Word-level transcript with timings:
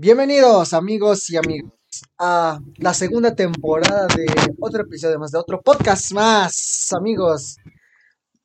Bienvenidos 0.00 0.74
amigos 0.74 1.28
y 1.28 1.36
amigas 1.36 1.72
a 2.18 2.60
la 2.76 2.94
segunda 2.94 3.34
temporada 3.34 4.06
de 4.06 4.26
otro 4.60 4.82
episodio 4.82 5.18
más, 5.18 5.32
de 5.32 5.38
otro 5.38 5.60
podcast 5.60 6.12
más, 6.12 6.92
amigos. 6.92 7.56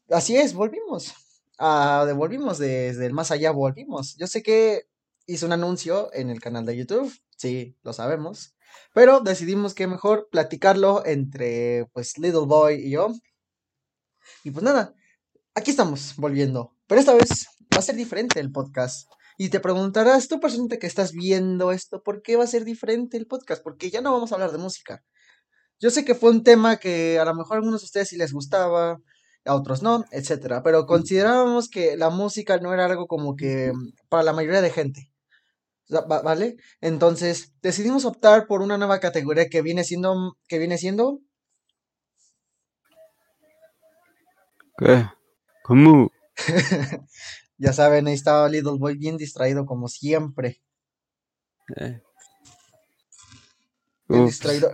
Así 0.09 0.35
es, 0.35 0.55
volvimos. 0.55 1.13
Ah, 1.59 2.11
volvimos 2.15 2.57
desde 2.57 3.05
el 3.05 3.13
más 3.13 3.29
allá, 3.29 3.51
volvimos. 3.51 4.15
Yo 4.15 4.25
sé 4.25 4.41
que 4.41 4.87
hice 5.27 5.45
un 5.45 5.51
anuncio 5.51 6.09
en 6.13 6.31
el 6.31 6.41
canal 6.41 6.65
de 6.65 6.75
YouTube, 6.75 7.13
sí, 7.37 7.77
lo 7.83 7.93
sabemos, 7.93 8.55
pero 8.95 9.19
decidimos 9.19 9.75
que 9.75 9.85
mejor 9.85 10.29
platicarlo 10.31 11.05
entre 11.05 11.85
pues 11.93 12.17
Little 12.17 12.47
Boy 12.47 12.87
y 12.87 12.89
yo. 12.89 13.13
Y 14.43 14.49
pues 14.49 14.63
nada, 14.63 14.95
aquí 15.53 15.69
estamos 15.69 16.15
volviendo, 16.17 16.75
pero 16.87 16.99
esta 16.99 17.13
vez 17.13 17.45
va 17.71 17.77
a 17.77 17.83
ser 17.83 17.95
diferente 17.95 18.39
el 18.39 18.51
podcast. 18.51 19.07
Y 19.37 19.49
te 19.49 19.59
preguntarás, 19.59 20.27
tú 20.27 20.39
persona 20.39 20.77
que 20.77 20.87
estás 20.87 21.11
viendo 21.11 21.71
esto, 21.71 22.01
¿por 22.03 22.21
qué 22.21 22.35
va 22.35 22.43
a 22.43 22.47
ser 22.47 22.65
diferente 22.65 23.17
el 23.17 23.27
podcast? 23.27 23.63
Porque 23.63 23.89
ya 23.89 24.01
no 24.01 24.11
vamos 24.11 24.31
a 24.31 24.35
hablar 24.35 24.51
de 24.51 24.57
música. 24.57 25.03
Yo 25.79 25.89
sé 25.89 26.05
que 26.05 26.15
fue 26.15 26.31
un 26.31 26.43
tema 26.43 26.77
que 26.77 27.19
a 27.19 27.25
lo 27.25 27.35
mejor 27.35 27.55
a 27.55 27.59
algunos 27.59 27.81
de 27.81 27.85
ustedes 27.85 28.09
sí 28.09 28.17
les 28.17 28.33
gustaba, 28.33 28.99
a 29.45 29.55
otros 29.55 29.81
no, 29.81 30.05
etcétera, 30.11 30.63
pero 30.63 30.85
considerábamos 30.85 31.69
que 31.69 31.97
la 31.97 32.09
música 32.09 32.57
no 32.59 32.73
era 32.73 32.85
algo 32.85 33.07
como 33.07 33.35
que 33.35 33.71
para 34.09 34.23
la 34.23 34.33
mayoría 34.33 34.61
de 34.61 34.69
gente. 34.71 35.09
¿Vale? 35.89 36.55
Entonces, 36.81 37.53
decidimos 37.61 38.05
optar 38.05 38.47
por 38.47 38.61
una 38.61 38.77
nueva 38.77 38.99
categoría 38.99 39.49
que 39.49 39.61
viene 39.61 39.83
siendo 39.83 40.37
que 40.47 40.57
viene 40.57 40.77
siendo 40.77 41.19
¿Qué? 44.77 45.05
¿Cómo? 45.63 46.09
Ya 47.63 47.71
saben, 47.71 48.07
ahí 48.07 48.13
estaba 48.13 48.49
Little 48.49 48.77
Boy 48.77 48.97
bien 48.97 49.15
distraído 49.15 49.65
como 49.65 49.87
siempre. 49.87 50.61
Eh. 51.77 52.01
Bien 54.09 54.25
distraído, 54.25 54.73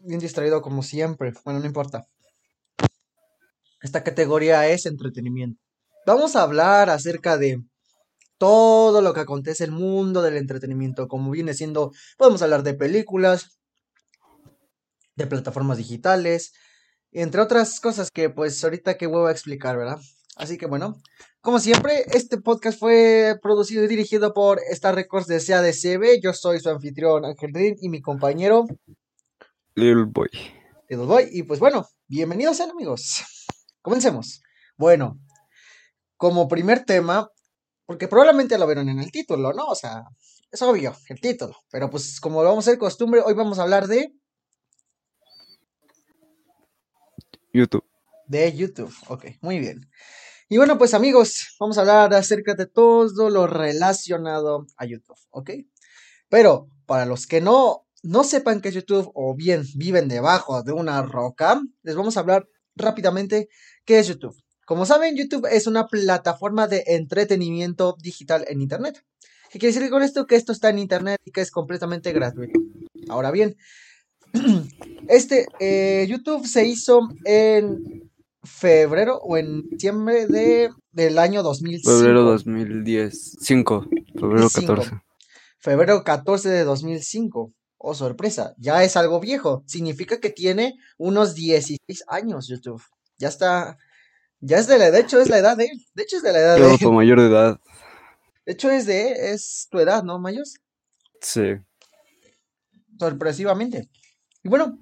bien 0.00 0.18
distraído 0.18 0.62
como 0.62 0.82
siempre. 0.82 1.34
Bueno, 1.44 1.60
no 1.60 1.66
importa. 1.66 2.06
Esta 3.82 4.02
categoría 4.02 4.66
es 4.66 4.86
entretenimiento. 4.86 5.60
Vamos 6.06 6.36
a 6.36 6.42
hablar 6.42 6.88
acerca 6.88 7.36
de 7.36 7.62
todo 8.38 9.02
lo 9.02 9.12
que 9.12 9.20
acontece 9.20 9.64
en 9.64 9.74
el 9.74 9.76
mundo 9.76 10.22
del 10.22 10.38
entretenimiento, 10.38 11.08
como 11.08 11.30
viene 11.30 11.52
siendo, 11.52 11.92
podemos 12.16 12.40
hablar 12.40 12.62
de 12.62 12.72
películas, 12.72 13.58
de 15.16 15.26
plataformas 15.26 15.76
digitales, 15.76 16.54
entre 17.12 17.42
otras 17.42 17.78
cosas 17.78 18.10
que 18.10 18.30
pues 18.30 18.64
ahorita 18.64 18.96
que 18.96 19.06
voy 19.06 19.28
a 19.28 19.32
explicar, 19.32 19.76
¿verdad? 19.76 20.00
Así 20.36 20.58
que 20.58 20.66
bueno, 20.66 21.00
como 21.46 21.60
siempre, 21.60 22.04
este 22.12 22.38
podcast 22.38 22.76
fue 22.76 23.38
producido 23.40 23.84
y 23.84 23.86
dirigido 23.86 24.34
por 24.34 24.58
Star 24.72 24.96
Records 24.96 25.28
de 25.28 25.38
CADCB. 25.38 26.20
Yo 26.20 26.32
soy 26.32 26.58
su 26.58 26.68
anfitrión 26.70 27.24
Ángel 27.24 27.54
Rin 27.54 27.76
y 27.80 27.88
mi 27.88 28.02
compañero 28.02 28.64
Little 29.76 30.06
Boy. 30.08 30.28
Little 30.88 31.06
Boy. 31.06 31.28
Y 31.30 31.44
pues 31.44 31.60
bueno, 31.60 31.86
bienvenidos 32.08 32.56
sean 32.56 32.72
amigos. 32.72 33.22
Comencemos. 33.80 34.42
Bueno, 34.76 35.20
como 36.16 36.48
primer 36.48 36.84
tema, 36.84 37.30
porque 37.84 38.08
probablemente 38.08 38.58
lo 38.58 38.66
vieron 38.66 38.88
en 38.88 38.98
el 38.98 39.12
título, 39.12 39.52
¿no? 39.52 39.66
O 39.66 39.76
sea, 39.76 40.02
es 40.50 40.60
obvio, 40.62 40.96
el 41.08 41.20
título. 41.20 41.54
Pero 41.70 41.88
pues 41.88 42.18
como 42.18 42.42
lo 42.42 42.48
vamos 42.48 42.66
a 42.66 42.70
hacer 42.70 42.80
costumbre, 42.80 43.22
hoy 43.24 43.34
vamos 43.34 43.60
a 43.60 43.62
hablar 43.62 43.86
de, 43.86 44.12
YouTube. 47.52 47.84
de 48.26 48.52
YouTube. 48.52 48.92
Ok, 49.06 49.26
muy 49.42 49.60
bien. 49.60 49.88
Y 50.48 50.58
bueno, 50.58 50.78
pues 50.78 50.94
amigos, 50.94 51.56
vamos 51.58 51.76
a 51.76 51.80
hablar 51.80 52.14
acerca 52.14 52.54
de 52.54 52.66
todo 52.66 53.30
lo 53.30 53.48
relacionado 53.48 54.66
a 54.76 54.86
YouTube, 54.86 55.18
¿ok? 55.30 55.50
Pero 56.28 56.70
para 56.86 57.04
los 57.04 57.26
que 57.26 57.40
no, 57.40 57.88
no 58.04 58.22
sepan 58.22 58.60
qué 58.60 58.68
es 58.68 58.76
YouTube 58.76 59.10
o 59.14 59.34
bien 59.34 59.64
viven 59.74 60.06
debajo 60.06 60.62
de 60.62 60.72
una 60.72 61.02
roca, 61.02 61.60
les 61.82 61.96
vamos 61.96 62.16
a 62.16 62.20
hablar 62.20 62.48
rápidamente 62.76 63.48
qué 63.84 63.98
es 63.98 64.06
YouTube. 64.06 64.40
Como 64.66 64.86
saben, 64.86 65.16
YouTube 65.16 65.48
es 65.50 65.66
una 65.66 65.88
plataforma 65.88 66.68
de 66.68 66.84
entretenimiento 66.86 67.96
digital 68.00 68.44
en 68.46 68.60
Internet. 68.60 69.04
¿Qué 69.50 69.58
quiere 69.58 69.74
decir 69.74 69.90
con 69.90 70.04
esto? 70.04 70.28
Que 70.28 70.36
esto 70.36 70.52
está 70.52 70.70
en 70.70 70.78
Internet 70.78 71.20
y 71.24 71.32
que 71.32 71.40
es 71.40 71.50
completamente 71.50 72.12
gratuito. 72.12 72.60
Ahora 73.08 73.32
bien, 73.32 73.56
este 75.08 75.48
eh, 75.58 76.06
YouTube 76.08 76.46
se 76.46 76.66
hizo 76.66 77.08
en 77.24 78.05
febrero 78.46 79.18
o 79.18 79.36
en 79.36 79.68
diciembre 79.68 80.26
de, 80.26 80.70
del 80.92 81.18
año 81.18 81.42
2005. 81.42 81.98
Febrero 81.98 82.22
2010. 82.22 83.36
5. 83.40 83.88
Febrero 84.18 84.48
Cinco. 84.48 84.74
14. 84.74 85.00
Febrero 85.58 86.04
14 86.04 86.48
de 86.48 86.64
2005. 86.64 87.52
Oh, 87.78 87.94
sorpresa, 87.94 88.54
ya 88.56 88.82
es 88.84 88.96
algo 88.96 89.20
viejo. 89.20 89.62
Significa 89.66 90.18
que 90.18 90.30
tiene 90.30 90.74
unos 90.96 91.34
16 91.34 91.78
años 92.08 92.48
YouTube. 92.48 92.82
Ya 93.18 93.28
está, 93.28 93.76
ya 94.40 94.58
es 94.58 94.66
de 94.66 94.78
la, 94.78 94.90
de 94.90 95.00
hecho 95.00 95.20
es 95.20 95.28
la 95.28 95.38
edad 95.38 95.56
de 95.56 95.64
él. 95.66 95.84
De 95.94 96.02
hecho 96.04 96.16
es 96.16 96.22
de 96.22 96.32
la 96.32 96.38
edad 96.38 96.56
de 96.56 96.74
él. 96.80 96.92
mayor 96.92 97.20
de 97.20 97.26
edad. 97.26 97.60
De 98.46 98.52
hecho 98.52 98.70
es 98.70 98.86
de, 98.86 99.32
es 99.32 99.68
tu 99.70 99.78
edad, 99.78 100.02
¿no, 100.04 100.18
Mayos? 100.18 100.54
Sí. 101.20 101.56
sorpresivamente. 102.98 103.88
Y 104.42 104.48
bueno, 104.48 104.78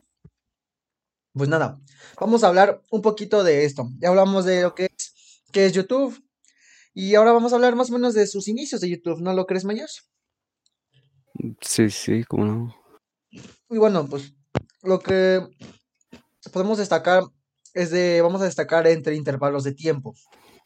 pues 1.34 1.48
nada, 1.48 1.80
vamos 2.20 2.44
a 2.44 2.48
hablar 2.48 2.80
un 2.90 3.02
poquito 3.02 3.42
de 3.42 3.64
esto. 3.64 3.90
Ya 3.98 4.08
hablamos 4.08 4.44
de 4.44 4.62
lo 4.62 4.74
que 4.74 4.86
es, 4.96 5.14
es 5.52 5.72
YouTube. 5.72 6.22
Y 6.94 7.16
ahora 7.16 7.32
vamos 7.32 7.52
a 7.52 7.56
hablar 7.56 7.74
más 7.74 7.90
o 7.90 7.92
menos 7.92 8.14
de 8.14 8.26
sus 8.28 8.46
inicios 8.46 8.80
de 8.80 8.88
YouTube, 8.88 9.20
¿no 9.20 9.34
lo 9.34 9.46
crees, 9.46 9.64
Mayos? 9.64 10.08
Sí, 11.60 11.90
sí, 11.90 12.22
cómo 12.22 12.44
no. 12.44 12.76
Y 13.68 13.78
bueno, 13.78 14.06
pues 14.06 14.32
lo 14.82 15.00
que 15.00 15.40
podemos 16.52 16.78
destacar 16.78 17.24
es 17.72 17.90
de, 17.90 18.22
vamos 18.22 18.40
a 18.40 18.44
destacar 18.44 18.86
entre 18.86 19.16
intervalos 19.16 19.64
de 19.64 19.74
tiempo, 19.74 20.14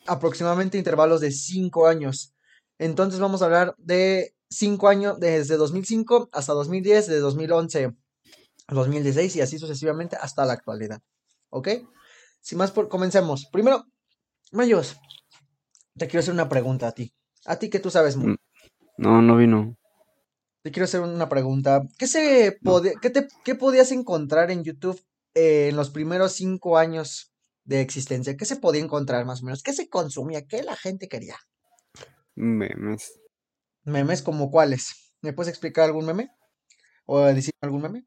aproximadamente 0.06 0.76
intervalos 0.76 1.22
de 1.22 1.30
5 1.30 1.86
años. 1.86 2.34
Entonces 2.78 3.20
vamos 3.20 3.40
a 3.40 3.46
hablar 3.46 3.74
de 3.78 4.34
5 4.50 4.88
años, 4.88 5.18
desde 5.18 5.56
2005 5.56 6.28
hasta 6.32 6.52
2010, 6.52 7.06
de 7.06 7.20
2011 7.20 7.84
a 7.86 7.94
2016 8.68 9.36
y 9.36 9.40
así 9.40 9.58
sucesivamente 9.58 10.16
hasta 10.16 10.44
la 10.44 10.52
actualidad. 10.54 11.00
¿Ok? 11.50 11.68
Sin 12.40 12.58
más, 12.58 12.70
por, 12.70 12.88
comencemos. 12.88 13.46
Primero, 13.52 13.84
Mayos, 14.52 14.96
te 15.96 16.06
quiero 16.06 16.20
hacer 16.20 16.34
una 16.34 16.48
pregunta 16.48 16.88
a 16.88 16.92
ti. 16.92 17.12
A 17.46 17.56
ti 17.56 17.70
que 17.70 17.80
tú 17.80 17.90
sabes 17.90 18.16
mucho. 18.16 18.36
No, 18.96 19.22
no 19.22 19.36
vino. 19.36 19.76
Te 20.62 20.70
quiero 20.70 20.84
hacer 20.84 21.00
una 21.00 21.28
pregunta. 21.28 21.82
¿Qué 21.98 22.06
se 22.06 22.58
pode- 22.60 22.94
qué 23.00 23.10
te, 23.10 23.28
qué 23.44 23.54
podías 23.54 23.92
encontrar 23.92 24.50
en 24.50 24.64
YouTube 24.64 25.00
eh, 25.34 25.68
en 25.68 25.76
los 25.76 25.90
primeros 25.90 26.32
cinco 26.32 26.76
años 26.78 27.32
de 27.64 27.80
existencia? 27.80 28.36
¿Qué 28.36 28.44
se 28.44 28.56
podía 28.56 28.82
encontrar 28.82 29.24
más 29.24 29.42
o 29.42 29.44
menos? 29.44 29.62
¿Qué 29.62 29.72
se 29.72 29.88
consumía? 29.88 30.46
¿Qué 30.46 30.62
la 30.62 30.76
gente 30.76 31.08
quería? 31.08 31.36
Memes. 32.34 33.12
¿Memes 33.84 34.22
como 34.22 34.50
cuáles? 34.50 35.14
¿Me 35.22 35.32
puedes 35.32 35.50
explicar 35.50 35.84
algún 35.84 36.06
meme? 36.06 36.30
¿O 37.06 37.20
decir 37.20 37.52
algún 37.62 37.82
meme? 37.82 38.06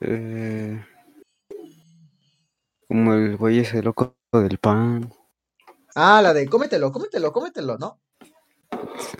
Eh, 0.00 0.84
como 2.88 3.14
el 3.14 3.36
güey 3.36 3.60
ese 3.60 3.82
loco 3.82 4.16
del 4.32 4.58
pan. 4.58 5.10
Ah, 5.94 6.20
la 6.22 6.34
de 6.34 6.46
cómetelo, 6.46 6.92
cómetelo, 6.92 7.32
cómetelo, 7.32 7.78
¿no? 7.78 8.00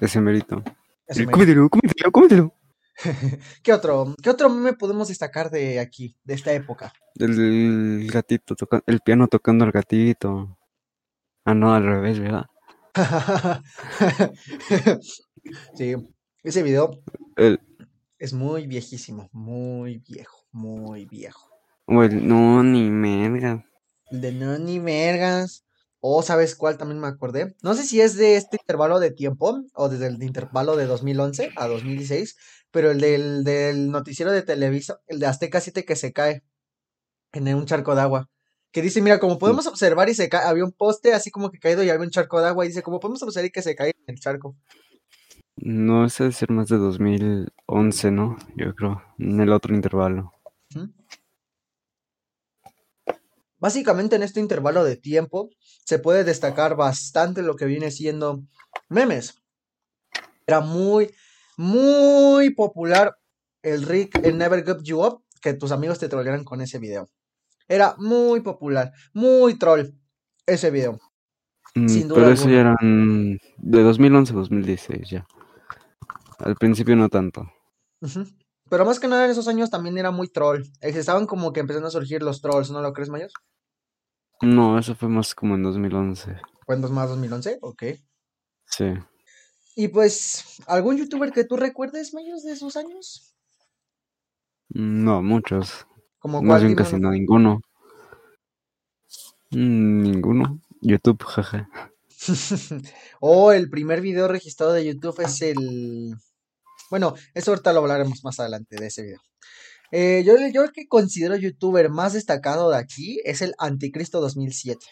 Ese 0.00 0.20
merito. 0.20 0.62
Ese 1.06 1.20
meme. 1.20 1.32
Cómetelo, 1.32 1.68
cómetelo, 1.70 2.12
cómetelo. 2.12 2.54
¿Qué 3.62 3.72
otro, 3.72 4.14
qué 4.22 4.30
otro 4.30 4.48
meme 4.48 4.72
podemos 4.74 5.08
destacar 5.08 5.50
de 5.50 5.80
aquí, 5.80 6.16
de 6.24 6.34
esta 6.34 6.52
época? 6.52 6.92
El 7.14 8.10
gatito 8.10 8.54
tocando, 8.54 8.84
el 8.86 9.00
piano 9.00 9.28
tocando 9.28 9.64
al 9.64 9.72
gatito. 9.72 10.58
Ah, 11.44 11.54
no, 11.54 11.74
al 11.74 11.84
revés, 11.84 12.18
¿verdad? 12.18 12.46
sí, 15.74 15.94
ese 16.42 16.62
video 16.62 16.90
El, 17.36 17.60
es 18.18 18.32
muy 18.32 18.66
viejísimo, 18.66 19.28
muy 19.32 19.98
viejo, 19.98 20.35
muy 20.56 21.04
viejo. 21.04 21.50
o 21.86 22.02
el 22.02 22.26
no, 22.26 22.62
ni 22.62 22.90
merga. 22.90 23.64
El 24.10 24.20
de 24.22 24.32
no 24.32 24.58
ni 24.58 24.78
vergas. 24.78 25.64
O 26.00 26.22
sabes 26.22 26.54
cuál 26.54 26.78
también 26.78 27.00
me 27.00 27.08
acordé. 27.08 27.56
No 27.62 27.74
sé 27.74 27.84
si 27.84 28.00
es 28.00 28.16
de 28.16 28.36
este 28.36 28.58
intervalo 28.60 29.00
de 29.00 29.10
tiempo 29.10 29.62
o 29.74 29.88
desde 29.88 30.06
el 30.06 30.22
intervalo 30.22 30.76
de 30.76 30.86
2011 30.86 31.50
a 31.56 31.66
2016, 31.66 32.36
pero 32.70 32.90
el 32.90 33.00
del, 33.00 33.44
del 33.44 33.90
noticiero 33.90 34.30
de 34.30 34.42
Televisa, 34.42 35.00
el 35.08 35.18
de 35.18 35.26
Azteca 35.26 35.60
7 35.60 35.84
que 35.84 35.96
se 35.96 36.12
cae 36.12 36.42
en 37.32 37.54
un 37.54 37.66
charco 37.66 37.94
de 37.94 38.02
agua. 38.02 38.30
Que 38.72 38.82
dice, 38.82 39.02
mira, 39.02 39.18
como 39.18 39.38
podemos 39.38 39.66
observar 39.66 40.08
y 40.08 40.14
se 40.14 40.28
cae, 40.28 40.46
había 40.46 40.64
un 40.64 40.72
poste 40.72 41.12
así 41.12 41.30
como 41.30 41.50
que 41.50 41.58
caído 41.58 41.82
y 41.82 41.90
había 41.90 42.04
un 42.04 42.10
charco 42.10 42.40
de 42.40 42.48
agua 42.48 42.64
y 42.64 42.68
dice, 42.68 42.82
como 42.82 43.00
podemos 43.00 43.22
observar 43.22 43.46
y 43.46 43.50
que 43.50 43.62
se 43.62 43.74
cae 43.74 43.90
en 44.06 44.14
el 44.14 44.20
charco. 44.20 44.56
No, 45.56 46.04
ese 46.04 46.24
debe 46.24 46.34
ser 46.34 46.50
más 46.50 46.68
de 46.68 46.76
2011, 46.76 48.10
¿no? 48.10 48.36
Yo 48.56 48.74
creo, 48.74 49.02
en 49.18 49.40
el 49.40 49.52
otro 49.52 49.74
intervalo. 49.74 50.35
Básicamente 53.58 54.16
en 54.16 54.22
este 54.22 54.40
intervalo 54.40 54.84
de 54.84 54.96
tiempo 54.96 55.48
se 55.84 55.98
puede 55.98 56.24
destacar 56.24 56.76
bastante 56.76 57.42
lo 57.42 57.56
que 57.56 57.64
viene 57.64 57.90
siendo 57.90 58.42
memes. 58.88 59.42
Era 60.46 60.60
muy, 60.60 61.10
muy 61.56 62.50
popular 62.50 63.16
el 63.62 63.82
Rick, 63.82 64.20
el 64.24 64.38
Never 64.38 64.64
Give 64.64 64.82
You 64.82 65.04
Up, 65.04 65.24
que 65.40 65.54
tus 65.54 65.72
amigos 65.72 65.98
te 65.98 66.08
trolearan 66.08 66.44
con 66.44 66.60
ese 66.60 66.78
video. 66.78 67.08
Era 67.68 67.96
muy 67.98 68.40
popular, 68.40 68.92
muy 69.12 69.54
troll 69.58 69.90
ese 70.46 70.70
video. 70.70 70.98
Mm, 71.74 71.88
Sin 71.88 72.08
duda 72.08 72.20
Pero 72.20 72.32
eso 72.32 72.48
ya 72.48 72.60
eran 72.60 73.38
de 73.58 73.82
2011 73.82 74.32
a 74.32 74.36
2016 74.36 75.10
ya. 75.10 75.26
Al 76.38 76.54
principio 76.56 76.94
no 76.94 77.08
tanto. 77.08 77.50
Pero 78.68 78.84
más 78.84 78.98
que 78.98 79.08
nada 79.08 79.24
en 79.24 79.30
esos 79.30 79.48
años 79.48 79.70
también 79.70 79.96
era 79.96 80.10
muy 80.10 80.28
troll. 80.28 80.62
Eh, 80.80 80.90
Estaban 80.90 81.26
como 81.26 81.52
que 81.52 81.60
empezando 81.60 81.88
a 81.88 81.92
surgir 81.92 82.22
los 82.22 82.40
trolls, 82.40 82.70
¿no 82.70 82.82
lo 82.82 82.92
crees, 82.92 83.08
Mayos? 83.08 83.32
No, 84.42 84.78
eso 84.78 84.94
fue 84.94 85.08
más 85.08 85.34
como 85.34 85.54
en 85.54 85.62
2011. 85.62 86.36
Fue 86.64 86.74
en 86.74 86.92
más 86.92 87.08
2011, 87.08 87.58
ok. 87.62 87.82
Sí. 88.66 88.92
Y 89.76 89.88
pues, 89.88 90.60
¿algún 90.66 90.96
youtuber 90.96 91.32
que 91.32 91.44
tú 91.44 91.56
recuerdes, 91.56 92.12
Mayos, 92.12 92.42
de 92.42 92.52
esos 92.52 92.76
años? 92.76 93.34
No, 94.68 95.22
muchos. 95.22 95.86
Como 96.18 96.42
Más 96.42 96.62
bien 96.62 96.74
casi 96.74 96.98
no, 96.98 97.10
ninguno. 97.10 97.60
Mm, 99.50 100.02
Ninguno. 100.02 100.60
YouTube, 100.80 101.22
jaja. 101.24 101.68
Oh, 103.20 103.52
el 103.52 103.70
primer 103.70 104.00
video 104.00 104.28
registrado 104.28 104.72
de 104.72 104.86
YouTube 104.86 105.20
es 105.20 105.40
el... 105.42 106.16
Bueno, 106.90 107.14
eso 107.34 107.50
ahorita 107.52 107.72
lo 107.72 107.80
hablaremos 107.80 108.22
más 108.24 108.38
adelante 108.40 108.76
de 108.76 108.86
ese 108.86 109.02
video. 109.02 109.20
Eh, 109.92 110.22
yo, 110.26 110.34
yo 110.52 110.64
el 110.64 110.72
que 110.72 110.88
considero 110.88 111.36
youtuber 111.36 111.90
más 111.90 112.12
destacado 112.14 112.70
de 112.70 112.78
aquí 112.78 113.20
es 113.24 113.42
el 113.42 113.54
Anticristo 113.58 114.20
2007. 114.20 114.84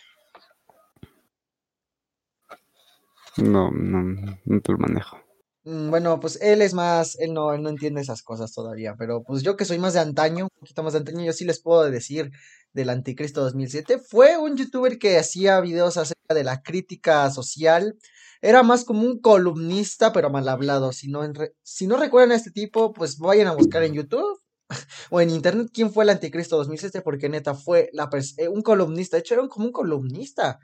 No, 3.36 3.70
no, 3.70 4.02
no 4.44 4.60
te 4.60 4.72
lo 4.72 4.78
manejo. 4.78 5.18
Mm, 5.64 5.90
Bueno, 5.90 6.20
pues 6.20 6.38
él 6.42 6.62
es 6.62 6.74
más, 6.74 7.16
él 7.18 7.32
no, 7.34 7.52
él 7.54 7.62
no 7.62 7.68
entiende 7.70 8.00
esas 8.00 8.22
cosas 8.22 8.52
todavía, 8.52 8.94
pero 8.98 9.22
pues 9.22 9.42
yo 9.42 9.56
que 9.56 9.64
soy 9.64 9.78
más 9.78 9.94
de 9.94 10.00
antaño, 10.00 10.44
un 10.44 10.50
poquito 10.60 10.82
más 10.82 10.92
de 10.92 11.00
antaño, 11.00 11.24
yo 11.24 11.32
sí 11.32 11.44
les 11.44 11.60
puedo 11.60 11.90
decir 11.90 12.30
del 12.74 12.90
Anticristo 12.90 13.40
2007. 13.42 13.98
Fue 13.98 14.36
un 14.36 14.56
youtuber 14.56 14.98
que 14.98 15.16
hacía 15.16 15.60
videos 15.60 15.96
acerca 15.96 16.34
de 16.34 16.44
la 16.44 16.62
crítica 16.62 17.30
social, 17.30 17.96
era 18.42 18.62
más 18.62 18.84
como 18.84 19.02
un 19.02 19.20
columnista, 19.20 20.12
pero 20.12 20.28
mal 20.28 20.46
hablado. 20.48 20.92
Si 20.92 21.08
no, 21.08 21.22
si 21.62 21.86
no 21.86 21.96
recuerdan 21.96 22.32
a 22.32 22.34
este 22.34 22.50
tipo, 22.50 22.92
pues 22.92 23.18
vayan 23.18 23.46
a 23.46 23.54
buscar 23.54 23.82
en 23.84 23.94
YouTube 23.94 24.38
o 25.10 25.20
en 25.20 25.30
internet 25.30 25.70
quién 25.72 25.90
fue 25.90 26.04
el 26.04 26.10
Anticristo 26.10 26.58
2007, 26.58 27.00
porque 27.00 27.30
neta 27.30 27.54
fue 27.54 27.90
eh, 28.36 28.48
un 28.48 28.60
columnista, 28.60 29.16
de 29.16 29.22
hecho 29.22 29.34
era 29.34 29.48
como 29.48 29.66
un 29.66 29.72
columnista. 29.72 30.58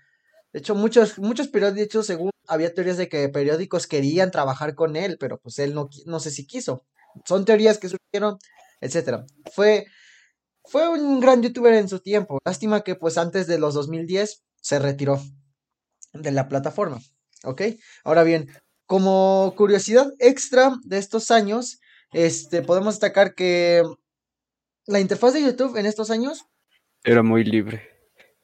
De 0.53 0.59
hecho, 0.59 0.75
muchos, 0.75 1.19
muchos 1.19 1.49
periódicos, 1.49 2.07
según 2.07 2.31
había 2.49 2.75
teorías 2.75 2.97
de 2.97 3.09
que 3.09 3.29
periódicos 3.29 3.87
querían 3.87 4.31
trabajar 4.31 4.75
con 4.75 4.97
él, 4.97 5.17
pero 5.19 5.39
pues 5.39 5.59
él 5.61 5.73
no, 5.75 5.89
no 6.07 6.21
sé 6.21 6.31
si 6.33 6.47
quiso. 6.47 6.85
Son 7.25 7.45
teorías 7.45 7.79
que 7.79 7.89
surgieron, 7.89 8.39
etcétera. 8.81 9.25
Fue, 9.53 9.87
fue 10.71 10.89
un 10.89 11.19
gran 11.21 11.43
youtuber 11.43 11.75
en 11.75 11.89
su 11.89 11.99
tiempo. 11.99 12.39
Lástima 12.45 12.83
que 12.83 12.95
pues 12.95 13.19
antes 13.19 13.47
de 13.49 13.59
los 13.59 13.75
2010 13.75 14.45
se 14.61 14.79
retiró 14.79 15.21
de 16.13 16.31
la 16.31 16.49
plataforma. 16.49 17.01
¿Ok? 17.45 17.63
Ahora 18.05 18.23
bien, 18.23 18.49
como 18.87 19.53
curiosidad 19.57 20.13
extra 20.19 20.77
de 20.85 20.99
estos 20.99 21.31
años, 21.31 21.81
este, 22.13 22.63
podemos 22.63 22.95
destacar 22.95 23.35
que 23.35 23.83
la 24.87 25.01
interfaz 25.01 25.35
de 25.35 25.43
YouTube 25.43 25.77
en 25.77 25.87
estos 25.87 26.11
años 26.11 26.45
Era 27.05 27.23
muy 27.23 27.45
libre. 27.45 27.89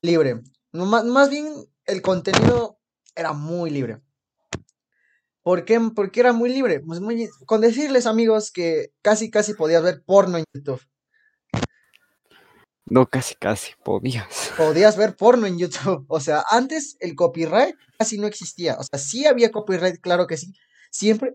libre. 0.02 0.40
No, 0.72 0.86
más, 0.86 1.04
más 1.04 1.30
bien 1.30 1.48
el 1.84 2.02
contenido 2.02 2.78
era 3.14 3.32
muy 3.32 3.70
libre. 3.70 4.00
¿Por 5.42 5.64
qué? 5.64 5.80
Porque 5.94 6.20
era 6.20 6.32
muy 6.32 6.50
libre. 6.52 6.80
Pues 6.80 7.00
muy, 7.00 7.28
con 7.46 7.60
decirles, 7.60 8.06
amigos, 8.06 8.50
que 8.50 8.92
casi, 9.00 9.30
casi 9.30 9.54
podías 9.54 9.82
ver 9.82 10.02
porno 10.04 10.38
en 10.38 10.44
YouTube. 10.52 10.80
No, 12.88 13.06
casi, 13.06 13.34
casi, 13.34 13.72
podías. 13.84 14.52
Podías 14.56 14.96
ver 14.96 15.16
porno 15.16 15.46
en 15.46 15.58
YouTube. 15.58 16.04
O 16.08 16.20
sea, 16.20 16.44
antes 16.50 16.96
el 17.00 17.14
copyright 17.16 17.74
casi 17.98 18.16
no 18.18 18.26
existía. 18.28 18.76
O 18.78 18.84
sea, 18.84 18.98
sí 18.98 19.26
había 19.26 19.50
copyright, 19.50 20.00
claro 20.00 20.26
que 20.26 20.36
sí. 20.36 20.52
Siempre 20.90 21.34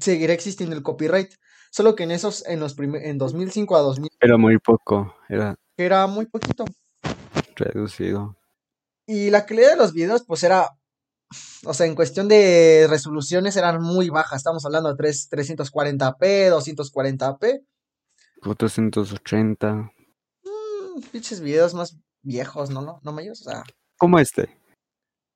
seguirá 0.00 0.32
existiendo 0.32 0.74
el 0.74 0.82
copyright. 0.82 1.30
Solo 1.70 1.94
que 1.94 2.04
en 2.04 2.10
esos, 2.10 2.46
en 2.46 2.60
los 2.60 2.74
en 2.78 3.18
2005 3.18 3.76
a 3.76 3.80
2000, 3.80 4.08
Era 4.20 4.38
muy 4.38 4.58
poco, 4.58 5.14
era 5.28 5.54
era 5.76 6.06
muy 6.06 6.26
poquito. 6.26 6.64
reducido. 7.54 8.36
Y 9.06 9.30
la 9.30 9.46
calidad 9.46 9.70
de 9.70 9.76
los 9.76 9.92
videos, 9.92 10.24
pues 10.26 10.42
era, 10.42 10.70
o 11.64 11.74
sea, 11.74 11.86
en 11.86 11.94
cuestión 11.94 12.28
de 12.28 12.86
resoluciones 12.88 13.56
eran 13.56 13.82
muy 13.82 14.08
bajas. 14.08 14.38
Estamos 14.38 14.64
hablando 14.64 14.90
de 14.90 14.96
3, 14.96 15.28
340p, 15.30 16.50
240p. 16.50 17.62
480. 18.42 19.92
Pinches 21.00 21.40
videos 21.40 21.74
más 21.74 21.96
viejos, 22.22 22.70
¿no? 22.70 22.82
¿No, 22.82 23.00
no 23.02 23.12
mayos? 23.12 23.40
O 23.46 23.50
sea, 23.50 23.62
Como 23.96 24.18
este. 24.18 24.48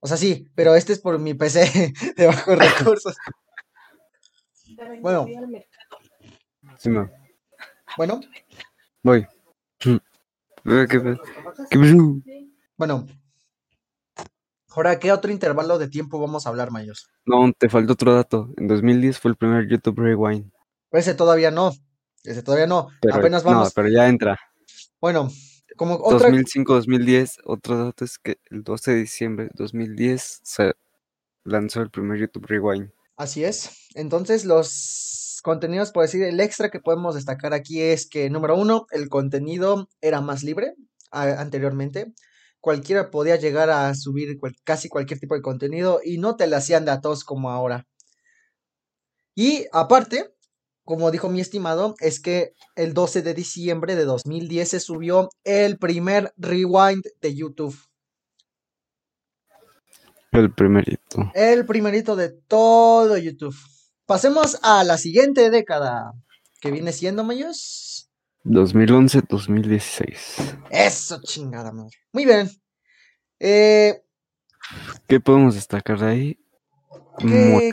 o 0.01 0.07
sea, 0.07 0.17
sí, 0.17 0.49
pero 0.55 0.75
este 0.75 0.93
es 0.93 0.99
por 1.01 1.19
mi 1.19 1.35
PC 1.35 1.93
de 2.17 2.27
bajos 2.27 2.59
recursos. 2.59 3.17
Bueno, 5.01 5.27
Sí, 6.79 6.89
no. 6.89 7.09
bueno, 7.97 8.21
Voy. 9.03 9.27
Bueno. 12.77 13.07
Ahora, 14.75 14.99
¿qué 14.99 15.13
otro 15.13 15.31
intervalo 15.31 15.79
de 15.79 15.89
tiempo 15.89 16.19
vamos 16.19 16.47
a 16.47 16.49
hablar, 16.49 16.71
mayos? 16.71 17.09
No, 17.27 17.53
te 17.53 17.69
falta 17.69 17.93
otro 17.93 18.15
dato. 18.15 18.49
En 18.57 18.69
2010 18.69 19.19
fue 19.19 19.31
el 19.33 19.37
primer 19.37 19.69
YouTube 19.69 19.99
Rewind. 20.01 20.51
Ese 20.93 21.15
todavía 21.15 21.51
no. 21.51 21.73
Ese 22.25 22.43
todavía 22.43 22.67
no. 22.67 22.89
Pero, 23.03 23.17
Apenas 23.17 23.45
no, 23.45 23.51
vamos. 23.51 23.73
pero 23.75 23.89
ya 23.89 24.09
entra. 24.09 24.39
Bueno, 25.01 25.29
como 25.77 25.95
otra. 25.97 26.29
2005-2010, 26.31 27.39
otro 27.45 27.85
dato 27.85 28.05
es 28.05 28.19
que 28.19 28.39
el 28.51 28.63
12 28.63 28.93
de 28.93 28.97
diciembre 28.99 29.45
de 29.47 29.51
2010 29.55 30.41
se 30.43 30.73
lanzó 31.45 31.81
el 31.83 31.91
primer 31.91 32.19
YouTube 32.19 32.47
Rewind. 32.47 32.91
Así 33.17 33.45
es. 33.45 33.71
Entonces, 33.95 34.45
los 34.45 35.41
contenidos, 35.43 35.91
por 35.93 36.03
decir, 36.05 36.23
el 36.23 36.41
extra 36.41 36.71
que 36.71 36.81
podemos 36.81 37.15
destacar 37.15 37.53
aquí 37.53 37.81
es 37.81 38.09
que, 38.09 38.31
número 38.31 38.57
uno, 38.57 38.87
el 38.91 39.09
contenido 39.09 39.89
era 40.01 40.21
más 40.21 40.43
libre 40.43 40.75
a- 41.11 41.41
anteriormente. 41.41 42.13
Cualquiera 42.61 43.11
podía 43.11 43.37
llegar 43.37 43.71
a 43.71 43.93
subir 43.95 44.39
cual- 44.39 44.55
casi 44.65 44.89
cualquier 44.89 45.19
tipo 45.19 45.35
de 45.35 45.43
contenido 45.43 46.01
y 46.05 46.19
no 46.19 46.37
te 46.37 46.47
le 46.47 46.55
hacían 46.57 46.85
de 46.85 46.93
a 46.93 47.01
tos 47.01 47.25
como 47.25 47.51
ahora. 47.51 47.87
Y 49.35 49.67
aparte, 49.73 50.31
como 50.85 51.11
dijo 51.11 51.29
mi 51.29 51.41
estimado, 51.41 51.95
es 52.01 52.21
que 52.21 52.55
el 52.75 52.95
12 52.95 53.23
de 53.23 53.35
diciembre 53.35 53.95
de 53.95 54.05
2010 54.05 54.69
se 54.69 54.81
subió 54.81 55.29
el 55.45 55.79
primer 55.79 56.33
rewind 56.37 57.05
de 57.21 57.35
YouTube. 57.35 57.77
El 60.33 60.53
primerito. 60.53 61.31
El 61.35 61.67
primerito 61.67 62.17
de 62.17 62.31
todo 62.31 63.17
YouTube. 63.17 63.57
Pasemos 64.07 64.59
a 64.63 64.83
la 64.83 64.99
siguiente 64.99 65.51
década, 65.51 66.13
que 66.61 66.71
viene 66.71 66.93
siendo, 66.93 67.23
Mayos. 67.23 68.11
2011-2016. 68.45 70.65
Eso, 70.71 71.21
chingada 71.23 71.71
madre. 71.71 71.97
Muy 72.13 72.25
bien. 72.25 72.51
Eh, 73.39 74.03
¿Qué 75.07 75.21
podemos 75.21 75.55
destacar 75.55 76.01
de 76.01 76.07
ahí? 76.07 76.39
¿qué, 77.19 77.71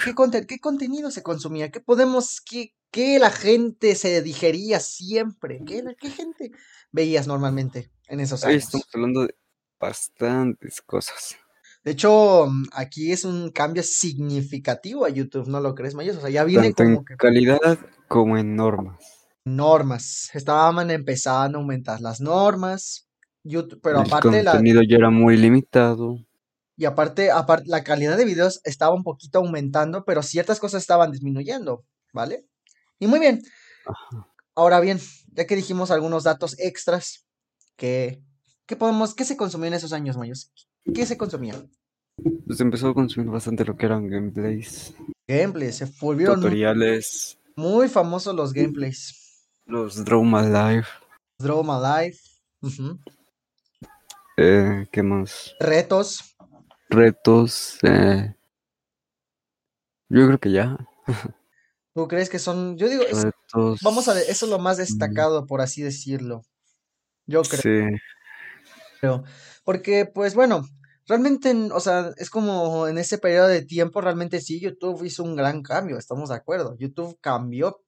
qué 0.48 0.60
contenido 0.60 1.12
se 1.12 1.24
consumía? 1.24 1.72
¿Qué 1.72 1.80
podemos, 1.80 2.42
qué, 2.42 2.74
qué 2.92 3.20
la 3.20 3.32
gente 3.32 3.96
se 3.96 4.22
digería 4.22 4.80
siempre? 4.80 5.64
¿Qué, 5.66 5.84
gente 6.12 6.52
veías 6.92 7.28
normalmente 7.28 7.92
en 8.08 8.20
esos 8.20 8.46
Ahí 8.46 8.56
años? 8.56 8.64
estamos 8.64 8.88
hablando 8.94 9.22
de 9.28 9.36
bastantes 9.80 10.82
cosas. 10.82 11.38
De 11.84 11.92
hecho, 11.92 12.48
aquí 12.74 13.12
es 13.12 13.24
un 13.26 13.52
cambio 13.52 13.84
significativo 13.84 15.06
a 15.06 15.10
YouTube, 15.10 15.48
¿no 15.48 15.60
lo 15.62 15.76
crees, 15.76 15.96
Mayos? 15.96 16.18
O 16.18 16.22
sea, 16.22 16.30
ya 16.30 16.44
viene 16.44 16.74
Tanto 16.74 16.84
en 16.84 16.98
como 16.98 17.06
que 17.06 17.18
calidad 17.18 17.60
como 18.08 18.38
en 18.38 18.56
normas. 18.56 19.30
normas. 19.46 20.30
Estaban 20.34 20.92
empezando 20.92 21.58
a 21.58 21.62
aumentar 21.62 22.02
las 22.02 22.22
normas. 22.22 23.08
YouTube, 23.44 23.80
pero 23.82 24.00
El 24.00 24.08
aparte 24.08 24.44
la, 24.44 24.52
contenido 24.54 24.82
ya 24.84 24.98
era 24.98 25.10
muy 25.10 25.38
limitado. 25.38 26.18
y 26.76 26.86
aparte, 26.86 27.32
aparte, 27.32 27.70
la 27.70 27.84
calidad 27.84 28.18
de 28.18 28.26
videos 28.26 28.62
estaba 28.64 28.96
un 28.96 29.04
poquito 29.04 29.40
aumentando, 29.40 30.06
pero 30.06 30.24
ciertas 30.24 30.60
cosas 30.60 30.82
estaban 30.82 31.12
disminuyendo, 31.12 31.86
¿vale? 32.14 32.46
Y 33.00 33.08
muy 33.08 33.20
bien. 33.20 33.42
Ahora 34.56 34.80
bien, 34.82 35.00
ya 35.32 35.48
que 35.48 35.56
dijimos 35.56 35.90
algunos 35.90 36.24
datos 36.24 36.60
extras, 36.60 37.26
¿qué, 37.78 38.22
qué 38.66 38.76
podemos, 38.76 39.16
qué 39.16 39.24
se 39.24 39.38
consumía 39.38 39.70
en 39.70 39.76
esos 39.76 39.94
años, 39.94 40.18
Mayos? 40.18 40.52
¿Qué 40.94 41.06
se 41.06 41.18
consumía? 41.18 41.56
Pues 42.46 42.60
empezó 42.60 42.90
a 42.90 42.94
consumir 42.94 43.30
bastante 43.32 43.64
lo 43.64 43.78
que 43.78 43.86
eran 43.86 44.10
gameplays, 44.10 44.94
Gameplays, 45.26 45.78
se 45.78 45.86
volvieron 46.02 46.42
tutoriales, 46.42 47.40
muy 47.56 47.88
famosos 47.88 48.36
los 48.36 48.52
gameplays. 48.52 49.48
los 49.66 50.04
Draw 50.04 50.24
My 50.26 50.42
Life, 50.42 50.90
Draw 51.38 51.64
My 51.64 51.80
Life, 51.82 52.20
eh, 54.36 54.88
¿qué 54.92 55.04
más? 55.04 55.56
retos, 55.62 56.36
Retos, 56.90 57.78
eh, 57.84 58.36
yo 60.10 60.26
creo 60.26 60.40
que 60.40 60.52
ya. 60.52 60.78
¿Tú 62.00 62.08
crees 62.08 62.30
que 62.30 62.40
son, 62.40 62.78
yo 62.78 62.88
digo, 62.88 63.04
es- 63.04 63.26
vamos 63.84 64.08
a 64.08 64.14
ver, 64.14 64.24
eso 64.30 64.46
es 64.46 64.50
lo 64.50 64.58
más 64.58 64.78
mm, 64.78 64.80
destacado, 64.80 65.46
por 65.46 65.60
así 65.60 65.82
decirlo. 65.82 66.44
Yo 67.26 67.42
creo. 67.42 67.62
Sí, 67.62 67.98
Creo. 69.02 69.24
Porque, 69.66 70.06
pues 70.06 70.34
bueno, 70.34 70.66
realmente, 71.08 71.50
en- 71.50 71.74
o 71.74 71.80
sea, 71.82 72.12
es 72.16 72.30
como 72.30 72.88
en 72.88 72.98
ese 72.98 73.18
periodo 73.18 73.50
de 73.50 73.64
tiempo, 73.66 74.00
realmente 74.00 74.40
sí, 74.40 74.62
YouTube 74.62 75.04
hizo 75.04 75.24
un 75.24 75.36
gran 75.36 75.62
cambio, 75.62 75.98
estamos 75.98 76.30
de 76.30 76.36
acuerdo. 76.36 76.78
YouTube 76.80 77.18
cambió, 77.20 77.82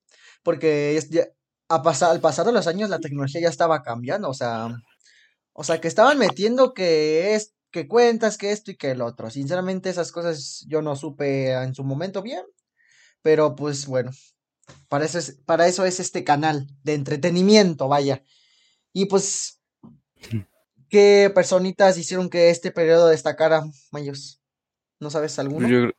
porque 0.44 0.98
es 0.98 1.10
ya- 1.10 1.28
a 1.70 1.82
pasar, 1.82 2.12
al 2.12 2.20
pasar 2.20 2.46
de 2.46 2.52
los 2.52 2.68
años 2.68 2.90
la 2.90 3.00
tecnología 3.00 3.40
ya 3.40 3.48
estaba 3.50 3.82
cambiando, 3.82 4.28
o 4.28 4.34
sea, 4.34 4.76
o 5.54 5.64
sea, 5.64 5.80
que 5.80 5.88
estaban 5.88 6.18
metiendo 6.18 6.74
que 6.74 7.34
es, 7.36 7.54
que 7.72 7.88
cuentas, 7.88 8.38
que 8.38 8.52
esto 8.52 8.72
y 8.72 8.76
que 8.76 8.92
el 8.92 9.02
otro. 9.02 9.30
Sinceramente, 9.30 9.90
esas 9.90 10.12
cosas 10.12 10.66
yo 10.68 10.82
no 10.82 10.98
supe 10.98 11.54
en 11.54 11.74
su 11.74 11.86
momento 11.86 12.22
bien, 12.22 12.44
pero 13.22 13.56
pues 13.56 13.86
bueno, 13.88 14.12
para 14.88 15.06
eso 15.06 15.18
es, 15.20 15.32
para 15.46 15.68
eso 15.68 15.86
es 15.86 16.00
este 16.00 16.24
canal 16.24 16.68
de 16.84 16.94
entretenimiento, 16.94 17.88
vaya. 17.88 18.24
Y 18.94 19.06
pues 19.06 19.58
¿Qué 20.90 21.32
personitas 21.34 21.98
hicieron 21.98 22.30
que 22.30 22.50
este 22.50 22.70
periodo 22.72 23.08
destacara, 23.08 23.64
Mayos? 23.92 24.42
¿No 25.00 25.10
sabes 25.10 25.40
alguno? 25.40 25.68
yo 25.70 25.90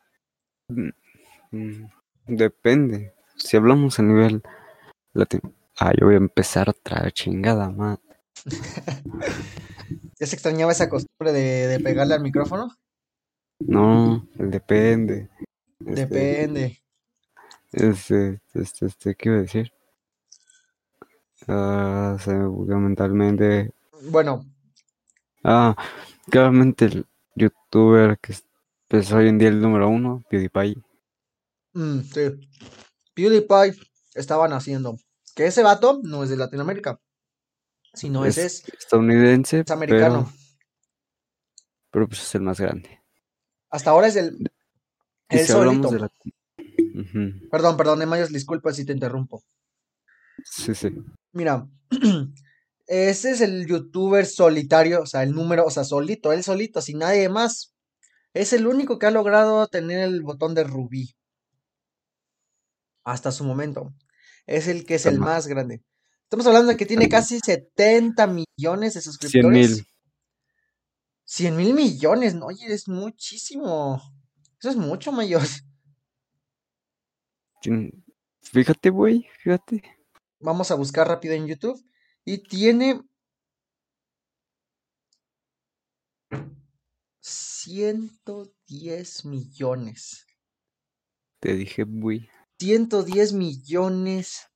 creo- 0.69 0.93
mm, 1.51 1.85
depende. 2.27 3.15
Si 3.37 3.57
hablamos 3.57 3.99
a 3.99 4.03
nivel 4.03 4.43
latino. 5.15 5.55
Ah, 5.79 5.93
yo 5.99 6.07
voy 6.07 6.15
a 6.15 6.19
empezar 6.19 6.69
otra 6.69 7.11
chingada 7.11 7.71
más. 7.71 7.99
¿Ya 10.21 10.27
se 10.27 10.35
extrañaba 10.37 10.73
esa 10.73 10.91
costumbre 10.91 11.33
de, 11.33 11.69
de 11.69 11.81
pegarle 11.81 12.15
al 12.15 12.23
micrófono? 12.23 12.77
No, 13.61 14.29
depende. 14.35 15.31
Este, 15.81 16.07
Depende. 16.07 16.82
Este, 17.73 18.41
este, 18.55 18.87
este, 18.87 19.15
¿qué 19.15 19.29
iba 19.29 19.39
a 19.39 19.43
decir? 19.43 19.73
Ah, 21.49 22.17
se 22.21 22.33
me 22.35 22.47
bugueó 22.47 22.79
mentalmente. 22.79 23.73
Bueno, 24.11 24.45
Ah, 25.45 25.75
claramente 26.31 26.85
el 26.85 27.07
youtuber 27.35 28.17
que 28.21 28.33
es 28.33 28.45
pues, 28.87 29.11
hoy 29.13 29.29
en 29.29 29.39
día 29.39 29.49
el 29.49 29.61
número 29.61 29.89
uno, 29.89 30.23
PewDiePie. 30.31 30.77
mm, 31.73 32.01
sí. 32.03 32.49
PewDiePie 33.15 33.75
estaban 34.15 34.53
haciendo. 34.53 34.97
Que 35.35 35.47
ese 35.47 35.63
vato 35.63 36.01
no 36.05 36.23
es 36.23 36.31
de 36.31 36.37
Latinoamérica, 36.37 37.01
sino 37.95 38.25
ese 38.25 38.47
es, 38.47 38.69
estadounidense, 38.69 39.61
es 39.61 39.71
americano. 39.71 40.27
pero, 40.31 40.39
pero 41.91 42.09
pues 42.09 42.21
es 42.23 42.35
el 42.35 42.43
más 42.43 42.61
grande. 42.61 43.03
Hasta 43.71 43.91
ahora 43.91 44.09
es 44.09 44.17
el, 44.17 44.53
el 45.31 45.47
si 45.47 45.53
hablamos 45.53 45.91
solito. 45.91 45.91
de 45.91 45.99
la... 46.01 46.11
Perdón, 47.51 47.77
perdón, 47.77 48.09
Mayos, 48.09 48.33
disculpa 48.33 48.73
si 48.73 48.85
te 48.85 48.93
interrumpo. 48.93 49.43
Sí, 50.45 50.75
sí. 50.75 50.91
Mira, 51.33 51.69
ese 52.87 53.31
es 53.31 53.41
el 53.41 53.67
youtuber 53.67 54.27
solitario, 54.27 55.03
o 55.03 55.07
sea, 55.07 55.23
el 55.23 55.33
número, 55.33 55.65
o 55.65 55.71
sea, 55.71 55.85
solito, 55.85 56.33
él 56.33 56.43
solito, 56.43 56.81
sin 56.81 56.99
nadie 56.99 57.29
más. 57.29 57.75
Es 58.35 58.53
el 58.53 58.67
único 58.67 58.99
que 58.99 59.07
ha 59.07 59.11
logrado 59.11 59.67
tener 59.67 60.01
el 60.01 60.23
botón 60.23 60.55
de 60.55 60.65
rubí. 60.65 61.15
Hasta 63.05 63.33
su 63.33 63.45
momento. 63.45 63.93
Es 64.47 64.69
el 64.69 64.85
que 64.87 64.95
es 64.95 65.07
el 65.07 65.19
más 65.19 65.47
grande. 65.47 65.83
Estamos 66.25 66.47
hablando 66.47 66.71
de 66.71 66.77
que 66.77 66.87
tiene 66.87 67.09
casi 67.09 67.41
70 67.41 68.27
millones 68.27 68.95
de 68.95 69.01
100 69.01 69.03
suscriptores. 69.03 69.71
mil. 69.71 69.87
100 71.25 71.57
mil 71.57 71.75
millones, 71.75 72.35
no, 72.35 72.47
oye, 72.47 72.73
es 72.73 72.89
muchísimo. 72.89 74.03
Eso 74.59 74.71
es 74.71 74.77
mucho, 74.77 75.13
mayor. 75.13 75.43
Fíjate, 78.41 78.91
güey, 78.91 79.27
fíjate. 79.43 79.83
Vamos 80.41 80.71
a 80.71 80.75
buscar 80.75 81.09
rápido 81.09 81.35
en 81.35 81.47
YouTube. 81.47 81.83
Y 82.25 82.39
tiene 82.39 83.01
110 87.21 89.25
millones. 89.25 90.27
Te 91.41 91.55
dije, 91.55 91.85
güey. 91.85 92.29
110 92.59 93.33
millones 93.33 94.49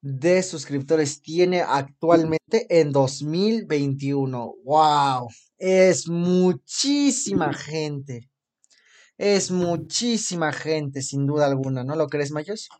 de 0.00 0.42
suscriptores 0.42 1.20
tiene 1.20 1.60
actualmente 1.60 2.66
en 2.68 2.92
2021. 2.92 4.54
¡Wow! 4.64 5.28
Es 5.58 6.08
muchísima 6.08 7.52
gente. 7.52 8.29
Es 9.22 9.50
muchísima 9.50 10.50
gente, 10.50 11.02
sin 11.02 11.26
duda 11.26 11.44
alguna. 11.44 11.84
¿No 11.84 11.94
lo 11.94 12.06
crees, 12.08 12.30
Mayos? 12.32 12.70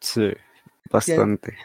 Sí, 0.00 0.30
bastante. 0.90 1.56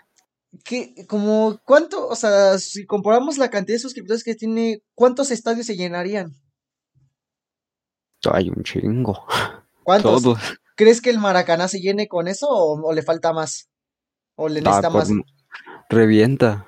¿Qué, 0.64 0.94
como, 1.08 1.60
cuánto, 1.66 2.08
o 2.08 2.16
sea, 2.16 2.60
si 2.60 2.86
comparamos 2.86 3.40
la 3.40 3.50
cantidad 3.50 3.76
de 3.78 3.80
suscriptores 3.82 4.24
que 4.24 4.36
tiene, 4.36 4.84
¿cuántos 4.94 5.32
estadios 5.32 5.66
se 5.66 5.76
llenarían? 5.76 6.32
Hay 8.32 8.50
un 8.50 8.62
chingo. 8.64 9.26
¿Cuántos? 9.84 10.22
Todos. 10.22 10.40
¿Crees 10.76 11.02
que 11.02 11.10
el 11.10 11.18
Maracaná 11.18 11.68
se 11.68 11.80
llene 11.80 12.08
con 12.08 12.28
eso 12.28 12.48
o, 12.50 12.80
o 12.88 12.94
le 12.94 13.02
falta 13.02 13.34
más? 13.34 13.68
¿O 14.36 14.48
le 14.48 14.60
Ah, 14.60 14.64
necesita 14.64 14.92
por- 14.92 15.00
más? 15.10 15.26
Revienta. 15.90 16.68